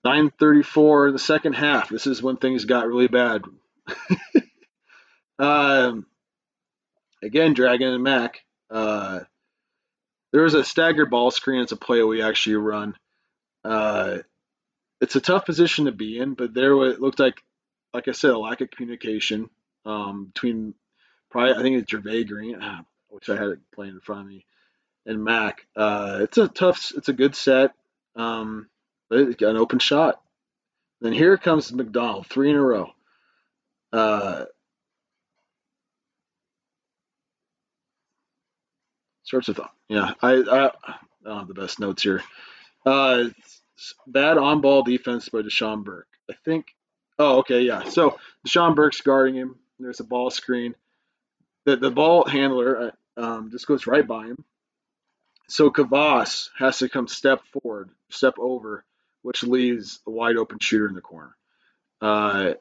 9:34 0.04 1.06
in 1.06 1.12
the 1.14 1.18
second 1.18 1.54
half. 1.54 1.88
This 1.88 2.06
is 2.06 2.22
when 2.22 2.36
things 2.36 2.66
got 2.66 2.86
really 2.86 3.08
bad. 3.08 3.44
um, 5.40 6.06
again, 7.22 7.54
Dragon 7.54 7.94
and 7.94 8.02
Mack. 8.02 8.44
Uh, 8.70 9.20
there 10.32 10.42
was 10.42 10.54
a 10.54 10.64
staggered 10.64 11.10
ball 11.10 11.30
screen. 11.30 11.62
It's 11.62 11.72
a 11.72 11.76
play 11.76 12.02
we 12.02 12.22
actually 12.22 12.56
run. 12.56 12.94
Uh, 13.64 14.18
it's 15.00 15.16
a 15.16 15.20
tough 15.20 15.46
position 15.46 15.86
to 15.86 15.92
be 15.92 16.18
in, 16.18 16.34
but 16.34 16.54
there 16.54 16.72
it 16.84 17.00
looked 17.00 17.18
like, 17.18 17.42
like 17.94 18.06
I 18.06 18.12
said, 18.12 18.30
a 18.30 18.38
lack 18.38 18.60
of 18.60 18.70
communication 18.70 19.48
um, 19.84 20.26
between 20.26 20.74
probably 21.30 21.54
I 21.54 21.62
think 21.62 21.76
it's 21.76 21.90
Jervay 21.90 22.26
Green, 22.26 22.58
ah, 22.60 22.82
I 23.10 23.32
I 23.32 23.36
had 23.36 23.48
it 23.48 23.58
playing 23.74 23.94
in 23.94 24.00
front 24.00 24.22
of 24.22 24.26
me, 24.26 24.44
and 25.06 25.24
Mack. 25.24 25.66
Uh, 25.74 26.18
it's 26.22 26.38
a 26.38 26.48
tough, 26.48 26.92
it's 26.96 27.08
a 27.08 27.14
good 27.14 27.34
set, 27.34 27.72
um, 28.14 28.68
but 29.08 29.20
it 29.20 29.38
got 29.38 29.50
an 29.50 29.56
open 29.56 29.78
shot. 29.78 30.20
Then 31.00 31.12
here 31.12 31.38
comes 31.38 31.72
McDonald, 31.72 32.26
three 32.26 32.50
in 32.50 32.56
a 32.56 32.62
row. 32.62 32.90
Uh, 33.92 34.44
starts 39.30 39.46
with 39.46 39.60
yeah. 39.88 40.12
I, 40.20 40.32
I, 40.32 40.66
I 40.66 40.94
don't 41.22 41.38
have 41.38 41.46
the 41.46 41.54
best 41.54 41.78
notes 41.78 42.02
here. 42.02 42.20
Uh, 42.84 43.26
bad 44.04 44.38
on 44.38 44.60
ball 44.60 44.82
defense 44.82 45.28
by 45.28 45.42
Dachon 45.42 45.84
Burke. 45.84 46.08
I 46.28 46.34
think. 46.44 46.66
Oh, 47.16 47.38
okay, 47.38 47.60
yeah. 47.60 47.84
So 47.84 48.18
Dachon 48.44 48.74
Burke's 48.74 49.02
guarding 49.02 49.36
him. 49.36 49.54
There's 49.78 50.00
a 50.00 50.04
ball 50.04 50.30
screen. 50.30 50.74
The 51.64 51.76
the 51.76 51.92
ball 51.92 52.24
handler 52.26 52.92
uh, 53.16 53.22
um, 53.22 53.50
just 53.52 53.68
goes 53.68 53.86
right 53.86 54.04
by 54.04 54.26
him. 54.26 54.44
So 55.48 55.70
Kavas 55.70 56.48
has 56.58 56.78
to 56.78 56.88
come 56.88 57.06
step 57.06 57.42
forward, 57.52 57.90
step 58.08 58.34
over, 58.36 58.84
which 59.22 59.44
leaves 59.44 60.00
a 60.08 60.10
wide 60.10 60.38
open 60.38 60.58
shooter 60.58 60.88
in 60.88 60.94
the 60.94 61.00
corner. 61.00 61.36
Uh, 62.00 62.54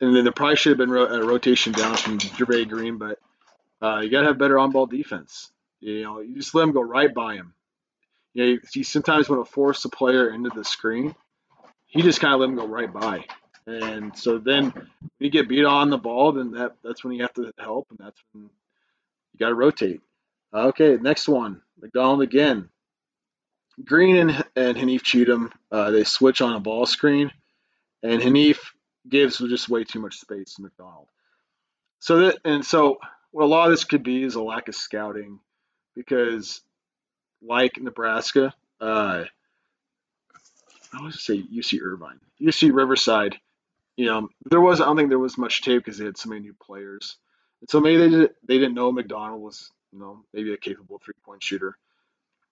and 0.00 0.14
then 0.14 0.22
there 0.22 0.32
probably 0.32 0.56
should 0.56 0.78
have 0.78 0.88
been 0.88 0.96
a 0.96 1.24
rotation 1.24 1.72
down 1.72 1.96
from 1.96 2.18
Jervay 2.18 2.68
Green, 2.68 2.98
but 2.98 3.18
uh, 3.82 4.00
you 4.00 4.10
got 4.10 4.20
to 4.20 4.28
have 4.28 4.38
better 4.38 4.58
on 4.58 4.70
ball 4.70 4.86
defense. 4.86 5.50
You 5.84 6.02
know, 6.02 6.20
you 6.20 6.34
just 6.34 6.54
let 6.54 6.64
him 6.64 6.72
go 6.72 6.80
right 6.80 7.12
by 7.12 7.34
him 7.34 7.54
you, 8.34 8.44
know, 8.44 8.58
you 8.74 8.84
sometimes 8.84 9.28
want 9.28 9.46
to 9.46 9.50
force 9.50 9.82
the 9.82 9.88
player 9.88 10.28
into 10.28 10.50
the 10.50 10.64
screen. 10.64 11.14
He 11.86 12.02
just 12.02 12.20
kind 12.20 12.34
of 12.34 12.40
let 12.40 12.50
him 12.50 12.56
go 12.56 12.66
right 12.66 12.92
by. 12.92 13.24
And 13.66 14.16
so 14.18 14.38
then 14.38 14.72
when 14.72 14.90
you 15.20 15.30
get 15.30 15.48
beat 15.48 15.64
on 15.64 15.88
the 15.88 15.96
ball, 15.96 16.32
then 16.32 16.50
that 16.52 16.72
that's 16.82 17.02
when 17.02 17.14
you 17.14 17.22
have 17.22 17.32
to 17.34 17.50
help, 17.58 17.86
and 17.90 17.98
that's 17.98 18.20
when 18.32 18.44
you 18.44 19.38
got 19.38 19.48
to 19.48 19.54
rotate. 19.54 20.00
Okay, 20.52 20.96
next 21.00 21.28
one, 21.28 21.62
McDonald 21.80 22.22
again. 22.22 22.68
Green 23.82 24.16
and, 24.16 24.44
and 24.54 24.76
Haanif 24.76 25.02
Cheatham, 25.02 25.50
uh, 25.72 25.90
they 25.90 26.04
switch 26.04 26.42
on 26.42 26.54
a 26.54 26.60
ball 26.60 26.84
screen, 26.84 27.30
and 28.02 28.20
Haanif 28.20 28.58
gives 29.08 29.38
just 29.38 29.68
way 29.68 29.84
too 29.84 30.00
much 30.00 30.18
space 30.20 30.54
to 30.54 30.62
McDonald. 30.62 31.08
So 32.00 32.18
that 32.18 32.38
and 32.44 32.64
so 32.64 32.98
what 33.30 33.44
a 33.44 33.46
lot 33.46 33.64
of 33.64 33.72
this 33.72 33.84
could 33.84 34.02
be 34.02 34.22
is 34.22 34.34
a 34.34 34.42
lack 34.42 34.68
of 34.68 34.74
scouting, 34.74 35.40
because 35.94 36.60
like 37.42 37.78
Nebraska, 37.78 38.54
uh, 38.80 39.24
I 40.92 41.10
to 41.10 41.12
say 41.12 41.42
UC 41.42 41.80
Irvine, 41.82 42.20
UC 42.40 42.74
Riverside. 42.74 43.36
You 43.96 44.06
know, 44.06 44.28
there 44.46 44.60
was 44.60 44.80
I 44.80 44.86
don't 44.86 44.96
think 44.96 45.08
there 45.08 45.18
was 45.18 45.38
much 45.38 45.62
tape 45.62 45.84
because 45.84 45.98
they 45.98 46.04
had 46.04 46.16
so 46.16 46.28
many 46.28 46.40
new 46.40 46.54
players, 46.54 47.16
and 47.60 47.70
so 47.70 47.80
maybe 47.80 47.96
they 47.98 48.08
did, 48.08 48.30
they 48.46 48.58
didn't 48.58 48.74
know 48.74 48.90
McDonald 48.90 49.40
was 49.40 49.70
you 49.92 50.00
know 50.00 50.24
maybe 50.32 50.52
a 50.52 50.56
capable 50.56 51.00
three 51.04 51.14
point 51.24 51.42
shooter. 51.42 51.76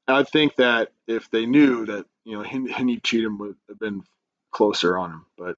I 0.06 0.24
think 0.24 0.56
that 0.56 0.92
if 1.06 1.30
they 1.30 1.46
knew 1.46 1.86
that 1.86 2.06
you 2.24 2.36
know 2.36 2.44
Haanif 2.44 3.02
Cheatham 3.02 3.38
would 3.38 3.56
have 3.68 3.78
been 3.78 4.02
closer 4.50 4.96
on 4.96 5.10
him. 5.10 5.26
But 5.36 5.56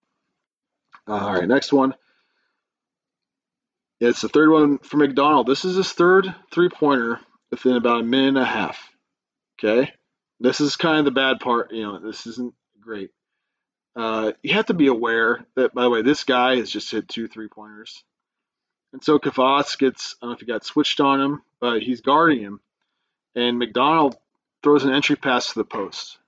uh, 1.06 1.12
all 1.12 1.34
right, 1.34 1.48
next 1.48 1.72
one. 1.72 1.94
It's 4.00 4.20
the 4.20 4.28
third 4.28 4.50
one 4.50 4.78
for 4.78 4.96
McDonald. 4.96 5.46
This 5.46 5.64
is 5.64 5.76
his 5.76 5.92
third 5.92 6.34
three 6.50 6.68
pointer 6.68 7.20
within 7.54 7.76
about 7.76 8.00
a 8.00 8.04
minute 8.04 8.28
and 8.28 8.38
a 8.38 8.44
half. 8.44 8.90
Okay. 9.58 9.92
This 10.40 10.60
is 10.60 10.76
kind 10.76 10.98
of 10.98 11.04
the 11.04 11.10
bad 11.12 11.38
part. 11.40 11.72
You 11.72 11.84
know, 11.84 12.00
this 12.00 12.26
isn't 12.26 12.54
great. 12.80 13.10
Uh, 13.94 14.32
you 14.42 14.54
have 14.54 14.66
to 14.66 14.74
be 14.74 14.88
aware 14.88 15.46
that, 15.54 15.72
by 15.72 15.82
the 15.82 15.90
way, 15.90 16.02
this 16.02 16.24
guy 16.24 16.56
has 16.56 16.68
just 16.68 16.90
hit 16.90 17.08
two 17.08 17.28
three 17.28 17.48
pointers. 17.48 18.02
And 18.92 19.02
so 19.02 19.18
Kavas 19.18 19.78
gets, 19.78 20.16
I 20.20 20.26
don't 20.26 20.30
know 20.30 20.34
if 20.34 20.40
he 20.40 20.46
got 20.46 20.64
switched 20.64 21.00
on 21.00 21.20
him, 21.20 21.42
but 21.60 21.82
he's 21.82 22.00
guarding 22.00 22.40
him. 22.40 22.60
And 23.36 23.58
McDonald 23.58 24.16
throws 24.62 24.84
an 24.84 24.92
entry 24.92 25.16
pass 25.16 25.48
to 25.48 25.60
the 25.60 25.64
post. 25.64 26.18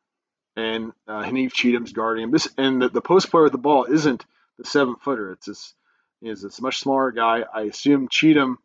And 0.56 0.92
uh, 1.06 1.24
Haanif 1.24 1.52
Cheatham's 1.52 1.92
guarding 1.92 2.24
him. 2.24 2.30
This 2.30 2.48
And 2.56 2.80
the, 2.80 2.88
the 2.88 3.00
post 3.00 3.30
player 3.30 3.44
with 3.44 3.52
the 3.52 3.58
ball 3.58 3.84
isn't 3.84 4.24
the 4.58 4.64
seven 4.64 4.96
footer. 4.96 5.32
It's 5.32 5.46
this, 5.46 5.74
is 6.22 6.42
this 6.42 6.60
much 6.60 6.78
smaller 6.78 7.10
guy. 7.10 7.44
I 7.52 7.62
assume 7.62 8.08
Cheatham 8.08 8.58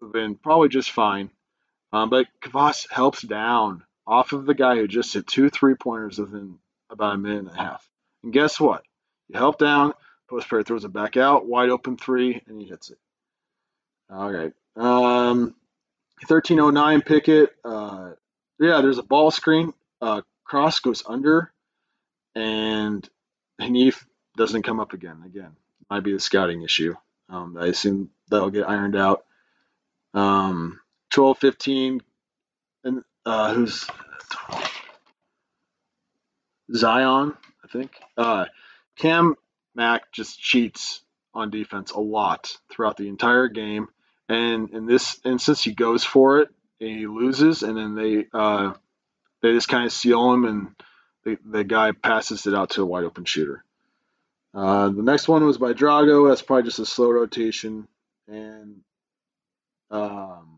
would 0.00 0.08
have 0.08 0.12
been 0.12 0.34
probably 0.34 0.68
just 0.68 0.90
fine. 0.90 1.30
Um, 1.92 2.10
but 2.10 2.26
Kavas 2.42 2.86
helps 2.90 3.22
down 3.22 3.84
off 4.06 4.32
of 4.32 4.46
the 4.46 4.54
guy 4.54 4.76
who 4.76 4.88
just 4.88 5.14
hit 5.14 5.26
two 5.26 5.50
three 5.50 5.74
pointers 5.74 6.18
within 6.18 6.58
about 6.90 7.14
a 7.14 7.18
minute 7.18 7.40
and 7.40 7.50
a 7.50 7.54
half. 7.54 7.88
And 8.22 8.32
guess 8.32 8.58
what? 8.58 8.82
You 9.28 9.38
help 9.38 9.58
down, 9.58 9.94
post 10.28 10.48
player 10.48 10.62
throws 10.62 10.84
it 10.84 10.92
back 10.92 11.16
out, 11.16 11.46
wide 11.46 11.70
open 11.70 11.96
three, 11.96 12.42
and 12.46 12.60
he 12.60 12.66
hits 12.66 12.90
it. 12.90 12.98
All 14.10 14.30
right. 14.32 14.52
Um, 14.76 15.54
1309 16.26 17.02
Pickett. 17.02 17.54
Uh, 17.64 18.12
yeah, 18.58 18.80
there's 18.80 18.98
a 18.98 19.02
ball 19.02 19.30
screen. 19.30 19.72
Uh, 20.00 20.22
cross 20.44 20.80
goes 20.80 21.02
under, 21.06 21.52
and 22.34 23.08
Haanif 23.60 24.04
doesn't 24.36 24.62
come 24.62 24.80
up 24.80 24.92
again. 24.92 25.22
Again, 25.24 25.56
might 25.90 26.04
be 26.04 26.12
the 26.12 26.20
scouting 26.20 26.62
issue. 26.62 26.94
Um, 27.28 27.56
I 27.58 27.66
assume 27.66 28.10
that'll 28.30 28.50
get 28.50 28.68
ironed 28.68 28.96
out. 28.96 29.24
Um, 30.14 30.80
12-15, 31.12 32.00
and 32.84 33.02
uh, 33.24 33.54
who's 33.54 33.86
Zion, 36.74 37.34
I 37.64 37.68
think. 37.68 37.92
Uh, 38.16 38.46
Cam 38.96 39.34
Mack 39.74 40.12
just 40.12 40.40
cheats 40.40 41.02
on 41.34 41.50
defense 41.50 41.92
a 41.92 42.00
lot 42.00 42.56
throughout 42.70 42.96
the 42.96 43.08
entire 43.08 43.48
game, 43.48 43.88
and 44.28 44.70
in 44.70 44.86
this 44.86 45.20
instance, 45.24 45.62
he 45.62 45.72
goes 45.72 46.04
for 46.04 46.40
it 46.40 46.48
and 46.80 46.90
he 46.90 47.06
loses, 47.06 47.62
and 47.62 47.76
then 47.76 47.94
they 47.94 48.26
uh, 48.32 48.72
they 49.42 49.52
just 49.52 49.68
kind 49.68 49.86
of 49.86 49.92
seal 49.92 50.32
him, 50.32 50.44
and 50.44 50.68
the, 51.24 51.38
the 51.44 51.64
guy 51.64 51.92
passes 51.92 52.46
it 52.46 52.54
out 52.54 52.70
to 52.70 52.82
a 52.82 52.86
wide 52.86 53.04
open 53.04 53.24
shooter. 53.24 53.64
Uh, 54.54 54.88
the 54.88 55.02
next 55.02 55.28
one 55.28 55.44
was 55.44 55.58
by 55.58 55.72
Drago. 55.72 56.28
That's 56.28 56.42
probably 56.42 56.64
just 56.64 56.78
a 56.78 56.86
slow 56.86 57.10
rotation, 57.10 57.86
and 58.26 58.80
um, 59.90 60.57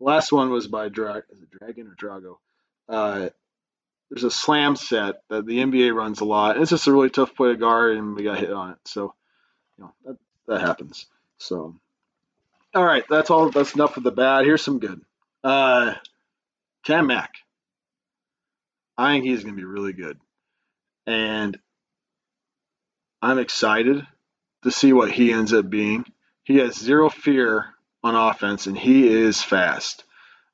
last 0.00 0.32
one 0.32 0.50
was 0.50 0.66
by 0.66 0.88
Dra- 0.88 1.22
Dragon 1.50 1.86
or 1.86 1.94
Drago. 1.94 2.36
Uh, 2.88 3.28
there's 4.10 4.24
a 4.24 4.30
slam 4.30 4.74
set 4.76 5.22
that 5.28 5.46
the 5.46 5.58
NBA 5.58 5.94
runs 5.94 6.20
a 6.20 6.24
lot. 6.24 6.56
And 6.56 6.62
it's 6.62 6.70
just 6.70 6.86
a 6.88 6.92
really 6.92 7.10
tough 7.10 7.34
play 7.36 7.50
to 7.50 7.56
guard, 7.56 7.96
and 7.96 8.16
we 8.16 8.24
got 8.24 8.38
hit 8.40 8.52
on 8.52 8.72
it. 8.72 8.78
So, 8.86 9.14
you 9.78 9.84
know, 9.84 9.92
that, 10.04 10.16
that 10.48 10.60
happens. 10.60 11.06
So, 11.38 11.76
all 12.74 12.84
right, 12.84 13.04
that's 13.08 13.30
all. 13.30 13.50
That's 13.50 13.74
enough 13.74 13.96
of 13.96 14.02
the 14.02 14.10
bad. 14.10 14.44
Here's 14.44 14.62
some 14.62 14.78
good. 14.80 15.00
Uh, 15.44 15.94
Cam 16.84 17.06
Mack. 17.06 17.32
I 18.98 19.12
think 19.12 19.24
he's 19.24 19.42
going 19.42 19.54
to 19.54 19.60
be 19.60 19.64
really 19.64 19.92
good. 19.92 20.18
and 21.06 21.58
I'm 23.22 23.38
excited 23.38 24.06
to 24.62 24.70
see 24.70 24.92
what 24.92 25.10
he 25.10 25.32
ends 25.32 25.52
up 25.52 25.68
being. 25.68 26.04
He 26.44 26.56
has 26.58 26.76
zero 26.76 27.08
fear 27.10 27.66
on 28.02 28.14
offense, 28.14 28.66
and 28.66 28.76
he 28.76 29.08
is 29.08 29.42
fast. 29.42 30.04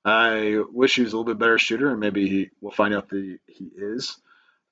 I 0.04 0.62
wish 0.72 0.94
he 0.94 1.02
was 1.02 1.12
a 1.12 1.16
little 1.16 1.32
bit 1.32 1.40
better 1.40 1.58
shooter, 1.58 1.90
and 1.90 2.00
maybe 2.00 2.28
he, 2.28 2.50
we'll 2.60 2.72
find 2.72 2.94
out 2.94 3.08
that 3.08 3.38
he 3.46 3.70
is. 3.76 4.16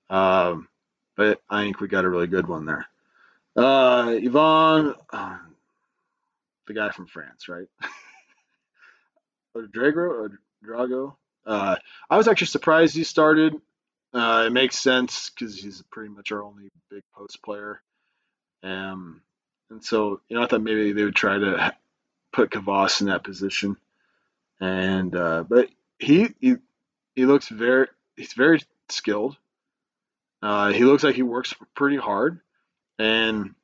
Um, 0.09 0.69
but 1.17 1.41
I 1.51 1.63
think 1.63 1.81
we 1.81 1.89
got 1.89 2.05
a 2.05 2.09
really 2.09 2.27
good 2.27 2.47
one 2.47 2.67
there. 2.67 2.87
Uh, 3.57 4.11
Yvan, 4.17 4.95
uh, 5.13 5.39
the 6.67 6.75
guy 6.75 6.91
from 6.91 7.07
France, 7.07 7.49
right? 7.49 7.67
Drago 9.57 10.31
Drago. 10.65 11.15
Uh, 11.47 11.77
I 12.11 12.17
was 12.17 12.29
actually 12.29 12.49
surprised 12.49 12.97
he 12.97 13.05
started. 13.05 13.55
Uh, 14.13 14.45
it 14.47 14.53
makes 14.53 14.79
sense 14.79 15.31
because 15.31 15.57
he's 15.57 15.83
pretty 15.91 16.11
much 16.11 16.33
our 16.33 16.43
only 16.43 16.69
big 16.91 17.03
post 17.15 17.43
player. 17.43 17.81
Um, 18.63 19.21
and 19.71 19.85
so, 19.85 20.21
you 20.29 20.37
know, 20.37 20.43
I 20.43 20.47
thought 20.47 20.63
maybe 20.63 20.93
they 20.93 21.05
would 21.05 21.17
try 21.17 21.39
to 21.39 21.75
put 22.35 22.51
Kavas 22.51 23.01
in 23.01 23.07
that 23.07 23.25
position. 23.25 23.77
And 24.61 25.14
uh, 25.14 25.44
but 25.49 25.68
he, 25.99 26.29
he 26.40 26.57
he 27.14 27.27
looks 27.27 27.49
very 27.49 27.88
he's 28.16 28.33
very 28.33 28.61
skilled. 28.88 29.37
Uh, 30.42 30.73
he 30.73 30.85
looks 30.85 31.03
like 31.03 31.14
he 31.14 31.23
works 31.23 31.55
pretty 31.75 31.97
hard, 31.97 32.40
and 32.99 33.55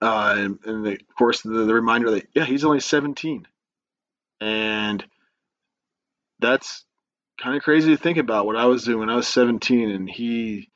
uh, 0.00 0.34
and, 0.64 0.84
the, 0.84 0.92
of 0.92 1.16
course 1.16 1.40
the, 1.40 1.50
the 1.50 1.74
reminder 1.74 2.12
that 2.12 2.28
yeah 2.34 2.44
he's 2.44 2.64
only 2.64 2.80
17, 2.80 3.46
and 4.40 5.04
that's 6.38 6.84
kind 7.40 7.56
of 7.56 7.62
crazy 7.62 7.90
to 7.90 8.02
think 8.02 8.18
about 8.18 8.46
what 8.46 8.56
I 8.56 8.66
was 8.66 8.84
doing 8.84 9.00
when 9.00 9.10
I 9.10 9.16
was 9.16 9.28
17, 9.28 9.90
and 9.90 10.08
he, 10.08 10.70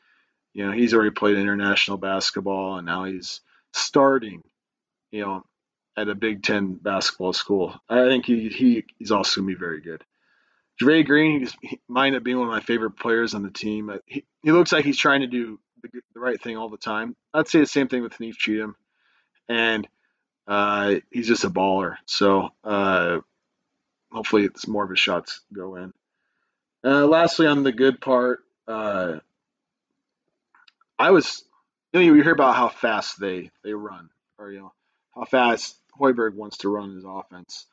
you 0.53 0.67
know, 0.67 0.73
he's 0.73 0.95
already 0.95 1.11
played 1.11 1.37
international 1.37 1.97
basketball, 1.97 2.77
and 2.77 2.87
now 2.87 3.05
he's 3.05 3.41
starting, 3.73 4.43
you 5.13 5.23
know, 5.23 5.45
at 5.97 6.09
a 6.09 6.15
Big 6.15 6.43
Ten 6.43 6.75
basketball 6.75 7.33
school. 7.33 7.75
I 7.89 8.07
think 8.07 8.27
he, 8.27 8.49
he 8.49 8.85
he's 8.99 9.11
also 9.11 9.41
gonna 9.41 9.53
be 9.53 9.59
very 9.59 9.81
good. 9.81 10.03
Dre 10.79 11.03
Green, 11.03 11.47
he 11.61 11.81
might 11.89 12.15
up 12.15 12.23
being 12.23 12.39
one 12.39 12.49
of 12.49 12.55
my 12.55 12.61
favorite 12.61 12.93
players 12.93 13.35
on 13.35 13.43
the 13.43 13.51
team. 13.51 13.91
He, 14.07 14.25
he 14.43 14.51
looks 14.51 14.73
like 14.73 14.85
he's 14.85 14.97
trying 14.97 15.21
to 15.21 15.27
do 15.27 15.61
the, 15.83 15.91
the 16.15 16.21
right 16.21 16.41
thing 16.41 16.57
all 16.57 16.71
the 16.71 16.79
time. 16.79 17.17
I'd 17.35 17.49
say 17.49 17.61
the 17.61 17.67
same 17.67 17.89
thing 17.89 18.03
with 18.03 18.19
Neef 18.19 18.39
Cheatham, 18.39 18.77
and 19.49 19.87
uh, 20.47 20.97
he's 21.11 21.29
just 21.29 21.45
a 21.45 21.51
baller. 21.51 21.97
So 22.07 22.49
uh, 22.65 23.19
hopefully, 24.11 24.45
it's 24.45 24.67
more 24.67 24.85
of 24.85 24.91
his 24.91 24.99
shots 24.99 25.41
go 25.53 25.77
in. 25.77 25.93
Uh, 26.83 27.07
lastly, 27.07 27.47
on 27.47 27.63
the 27.63 27.73
good 27.73 28.01
part, 28.01 28.41
uh, 28.67 29.19
I 30.99 31.11
was 31.11 31.45
you 31.93 32.01
know 32.01 32.07
you 32.07 32.23
hear 32.23 32.33
about 32.33 32.57
how 32.57 32.69
fast 32.69 33.21
they 33.21 33.51
they 33.63 33.75
run, 33.75 34.09
or 34.39 34.51
you 34.51 34.61
know 34.61 34.73
how 35.15 35.25
fast 35.25 35.77
Hoiberg 36.01 36.35
wants 36.35 36.59
to 36.59 36.69
run 36.69 36.95
his 36.95 37.05
offense, 37.07 37.67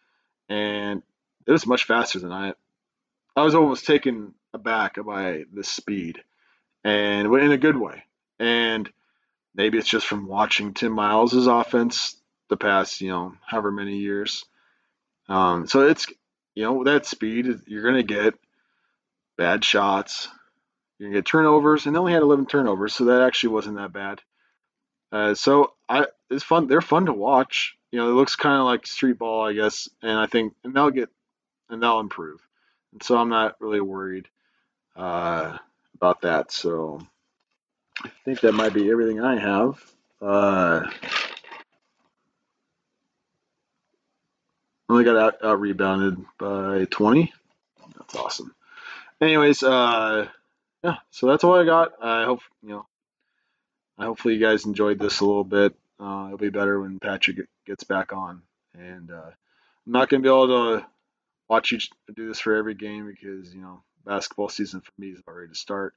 and 0.50 1.02
it 1.46 1.52
was 1.52 1.66
much 1.66 1.86
faster 1.86 2.20
than 2.20 2.32
I. 2.32 2.54
I 3.36 3.44
was 3.44 3.56
almost 3.56 3.86
taken 3.86 4.34
aback 4.54 4.98
by 5.04 5.44
the 5.54 5.64
speed, 5.64 6.22
and 6.84 7.34
in 7.34 7.52
a 7.52 7.58
good 7.58 7.78
way. 7.78 8.04
And 8.40 8.90
maybe 9.56 9.78
it's 9.78 9.90
just 9.90 10.06
from 10.06 10.28
watching 10.28 10.74
Tim 10.74 10.92
Miles' 10.92 11.48
offense 11.48 12.16
the 12.50 12.58
past, 12.58 13.02
you 13.02 13.10
know, 13.10 13.34
however 13.46 13.72
many 13.72 13.98
years. 13.98 14.46
Um, 15.28 15.68
so 15.68 15.88
it's, 15.88 16.08
you 16.56 16.64
know, 16.64 16.84
that 16.84 17.06
speed, 17.06 17.48
you're 17.66 17.84
going 17.84 17.96
to 17.96 18.04
get 18.04 18.36
bad 19.38 19.66
shots. 19.66 20.30
You're 20.98 21.10
going 21.10 21.14
to 21.14 21.20
get 21.20 21.26
turnovers, 21.26 21.86
and 21.86 21.96
they 21.96 22.00
only 22.00 22.14
had 22.14 22.22
11 22.22 22.46
turnovers, 22.46 22.94
so 22.94 23.06
that 23.06 23.22
actually 23.22 23.50
wasn't 23.50 23.78
that 23.78 23.94
bad. 23.94 24.22
Uh, 25.12 25.36
so 25.36 25.74
I, 25.90 26.06
it's 26.30 26.44
fun. 26.44 26.68
They're 26.68 26.82
fun 26.82 27.06
to 27.06 27.14
watch. 27.14 27.78
You 27.92 28.00
know, 28.00 28.10
it 28.10 28.14
looks 28.14 28.36
kind 28.36 28.60
of 28.60 28.66
like 28.66 28.86
street 28.86 29.18
ball, 29.18 29.48
I 29.48 29.54
guess, 29.54 29.88
and 30.02 30.12
I 30.12 30.28
think, 30.28 30.54
and 30.64 30.74
they'll 30.74 30.92
get, 30.92 31.10
and 31.70 31.82
they'll 31.82 32.00
improve. 32.00 32.42
And 32.92 33.02
so 33.02 33.18
I'm 33.18 33.30
not 33.30 33.56
really 33.62 33.82
worried 33.82 34.28
uh, 34.96 35.58
about 35.96 36.22
that. 36.22 36.52
So 36.52 37.00
I 38.04 38.10
think 38.26 38.42
that 38.42 38.54
might 38.54 38.74
be 38.74 38.92
everything 38.92 39.22
I 39.22 39.40
have. 39.40 39.82
Uh, 40.22 40.90
only 44.90 45.04
got 45.04 45.18
out, 45.18 45.44
out 45.44 45.62
rebounded 45.62 46.18
by 46.38 46.86
20. 46.90 47.34
That's 47.98 48.16
awesome. 48.16 48.54
Anyways, 49.22 49.64
uh, 49.64 50.28
yeah, 50.84 50.96
so 51.12 51.28
that's 51.28 51.44
all 51.44 51.56
I 51.56 51.66
got. 51.66 51.92
I 52.02 52.26
hope, 52.26 52.42
you 52.62 52.70
know, 52.70 52.86
hopefully 54.06 54.36
you 54.36 54.40
guys 54.40 54.66
enjoyed 54.66 55.00
this 55.00 55.20
a 55.20 55.26
little 55.26 55.44
bit. 55.44 55.76
Uh, 56.00 56.26
it'll 56.28 56.38
be 56.38 56.50
better 56.50 56.80
when 56.80 57.00
Patrick 57.00 57.48
gets 57.66 57.84
back 57.84 58.14
on. 58.14 58.42
And 58.78 59.12
uh, 59.12 59.32
I'm 59.86 59.92
not 59.92 60.10
going 60.10 60.22
to 60.22 60.28
be 60.28 60.34
able 60.34 60.48
to 60.48 60.86
watch 61.50 61.72
you 61.72 61.80
do 62.16 62.28
this 62.28 62.40
for 62.40 62.56
every 62.56 62.76
game 62.76 63.08
because, 63.08 63.54
you 63.54 63.62
know, 63.62 63.82
basketball 64.06 64.50
season 64.50 64.82
for 64.82 64.92
me 64.98 65.10
is 65.10 65.20
about 65.20 65.36
ready 65.36 65.50
to 65.50 65.56
start. 65.56 65.94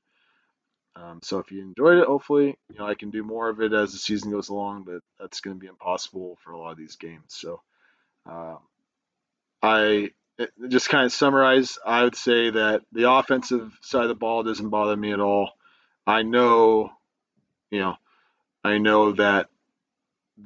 Um, 0.96 1.20
so 1.22 1.38
if 1.38 1.52
you 1.52 1.62
enjoyed 1.62 1.98
it, 1.98 2.06
hopefully, 2.06 2.58
you 2.68 2.78
know, 2.78 2.86
I 2.86 2.94
can 2.94 3.10
do 3.10 3.22
more 3.22 3.48
of 3.48 3.60
it 3.60 3.72
as 3.72 3.92
the 3.92 3.98
season 3.98 4.30
goes 4.30 4.48
along, 4.48 4.84
but 4.84 5.02
that's 5.18 5.40
going 5.40 5.56
to 5.56 5.60
be 5.60 5.68
impossible 5.68 6.38
for 6.42 6.52
a 6.52 6.58
lot 6.58 6.72
of 6.72 6.78
these 6.78 6.96
games. 6.96 7.26
So 7.28 7.60
uh, 8.28 8.56
I 9.62 10.10
just 10.68 10.88
kind 10.88 11.04
of 11.04 11.12
summarize, 11.12 11.78
I 11.84 12.02
would 12.02 12.16
say 12.16 12.50
that 12.50 12.82
the 12.92 13.10
offensive 13.10 13.76
side 13.82 14.02
of 14.02 14.08
the 14.08 14.14
ball 14.14 14.42
doesn't 14.42 14.68
bother 14.68 14.96
me 14.96 15.12
at 15.12 15.20
all. 15.20 15.50
I 16.06 16.22
know, 16.22 16.90
you 17.70 17.80
know, 17.80 17.96
I 18.64 18.78
know 18.78 19.12
that 19.12 19.48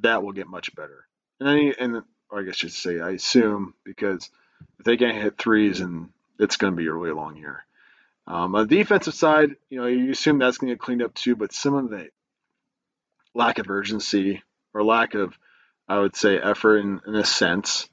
that 0.01 0.23
will 0.23 0.31
get 0.31 0.47
much 0.47 0.75
better. 0.75 1.05
And 1.39 1.49
then, 1.49 1.73
and 1.79 2.03
I 2.31 2.43
guess 2.43 2.55
I 2.55 2.57
should 2.57 2.73
say, 2.73 2.99
I 2.99 3.11
assume 3.11 3.73
because 3.83 4.29
if 4.79 4.85
they 4.85 4.97
can't 4.97 5.21
hit 5.21 5.37
threes, 5.37 5.79
and 5.79 6.09
it's 6.39 6.57
going 6.57 6.73
to 6.73 6.77
be 6.77 6.87
a 6.87 6.93
really 6.93 7.13
long 7.13 7.37
year. 7.37 7.65
Um, 8.27 8.55
on 8.55 8.67
the 8.67 8.77
defensive 8.77 9.13
side, 9.13 9.55
you 9.69 9.79
know, 9.79 9.87
you 9.87 10.11
assume 10.11 10.39
that's 10.39 10.57
going 10.57 10.69
to 10.69 10.75
get 10.75 10.81
cleaned 10.81 11.03
up 11.03 11.13
too, 11.13 11.35
but 11.35 11.53
some 11.53 11.75
of 11.75 11.89
the 11.89 12.09
lack 13.33 13.59
of 13.59 13.69
urgency 13.69 14.41
or 14.73 14.83
lack 14.83 15.13
of, 15.13 15.37
I 15.87 15.99
would 15.99 16.15
say, 16.15 16.37
effort 16.37 16.77
in, 16.79 17.01
in 17.05 17.15
a 17.15 17.23
sense 17.23 17.87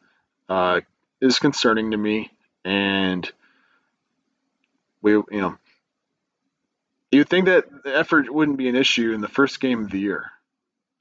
uh, 0.49 0.81
is 1.21 1.39
concerning 1.39 1.91
to 1.91 1.97
me. 1.97 2.31
And 2.65 3.31
we, 5.03 5.13
you 5.13 5.27
know, 5.31 5.59
you'd 7.13 7.29
think 7.29 7.47
that 7.47 7.67
the 7.85 7.97
effort 7.97 8.33
wouldn't 8.33 8.59
be 8.59 8.69
an 8.69 8.77
issue 8.77 9.13
in 9.13 9.21
the 9.21 9.29
first 9.29 9.61
game 9.61 9.85
of 9.85 9.91
the 9.91 10.01
year, 10.01 10.31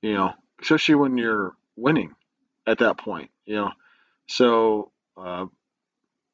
you 0.02 0.14
know, 0.14 0.34
especially 0.62 0.96
when 0.96 1.18
you're 1.18 1.54
winning 1.76 2.14
at 2.68 2.80
that 2.80 2.98
point, 2.98 3.32
you 3.46 3.56
know. 3.56 3.72
So, 4.28 4.92
uh, 5.18 5.46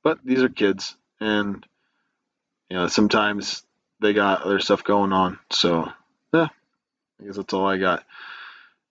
but 0.03 0.19
these 0.25 0.43
are 0.43 0.49
kids, 0.49 0.95
and 1.19 1.65
you 2.69 2.77
know, 2.77 2.87
sometimes 2.87 3.63
they 4.01 4.13
got 4.13 4.41
other 4.41 4.59
stuff 4.59 4.83
going 4.83 5.13
on. 5.13 5.39
So, 5.51 5.89
yeah, 6.33 6.47
I 7.21 7.25
guess 7.25 7.37
that's 7.37 7.53
all 7.53 7.67
I 7.67 7.77
got. 7.77 8.03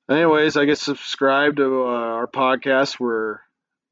Anyways, 0.08 0.56
I 0.56 0.64
guess 0.64 0.80
subscribe 0.80 1.56
to 1.56 1.82
uh, 1.84 1.88
our 1.88 2.26
podcast. 2.28 3.00
We're, 3.00 3.34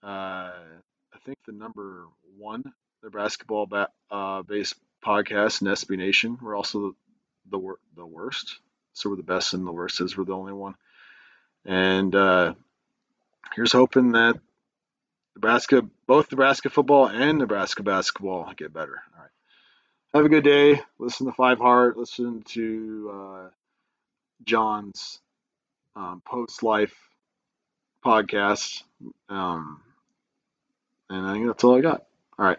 uh, 0.03 0.53
I 0.53 1.19
think, 1.25 1.39
the 1.47 1.53
number 1.53 2.07
one 2.39 2.65
the 3.05 3.11
basketball 3.11 3.67
ba- 3.67 3.91
uh, 4.11 4.43
based 4.43 4.75
podcast 5.05 5.61
in 5.61 5.69
SB 5.69 5.97
Nation. 5.97 6.39
We're 6.41 6.57
also 6.57 6.95
the 7.51 7.59
the, 7.59 7.75
the 7.97 8.07
worst. 8.07 8.59
So 8.95 9.11
we're 9.11 9.17
the 9.17 9.23
best 9.23 9.55
and 9.55 9.67
the 9.67 9.73
worst 9.73 10.01
is 10.01 10.17
we're 10.17 10.25
the 10.25 10.33
only 10.33 10.53
one. 10.53 10.75
And 11.65 12.15
uh, 12.15 12.55
here's 13.55 13.73
hoping 13.73 14.13
that 14.13 14.39
Nebraska, 15.35 15.83
both 16.07 16.31
Nebraska 16.31 16.71
football 16.71 17.09
and 17.09 17.39
Nebraska 17.39 17.83
basketball 17.83 18.53
get 18.57 18.73
better. 18.73 19.03
All 19.15 19.23
right. 19.23 19.31
Have 20.15 20.25
a 20.25 20.29
good 20.29 20.45
day. 20.45 20.81
Listen 20.99 21.27
to 21.27 21.33
Five 21.33 21.59
Heart. 21.59 21.97
Listen 21.97 22.43
to 22.51 23.11
uh, 23.13 23.49
John's 24.45 25.19
um, 25.97 26.23
post 26.25 26.63
life 26.63 26.97
podcast. 28.05 28.83
Um, 29.29 29.81
and 31.11 31.27
I 31.27 31.33
think 31.33 31.47
that's 31.47 31.65
all 31.65 31.77
I 31.77 31.81
got. 31.81 32.05
All 32.39 32.47
right. 32.47 32.59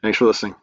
Thanks 0.00 0.18
for 0.18 0.24
listening. 0.26 0.54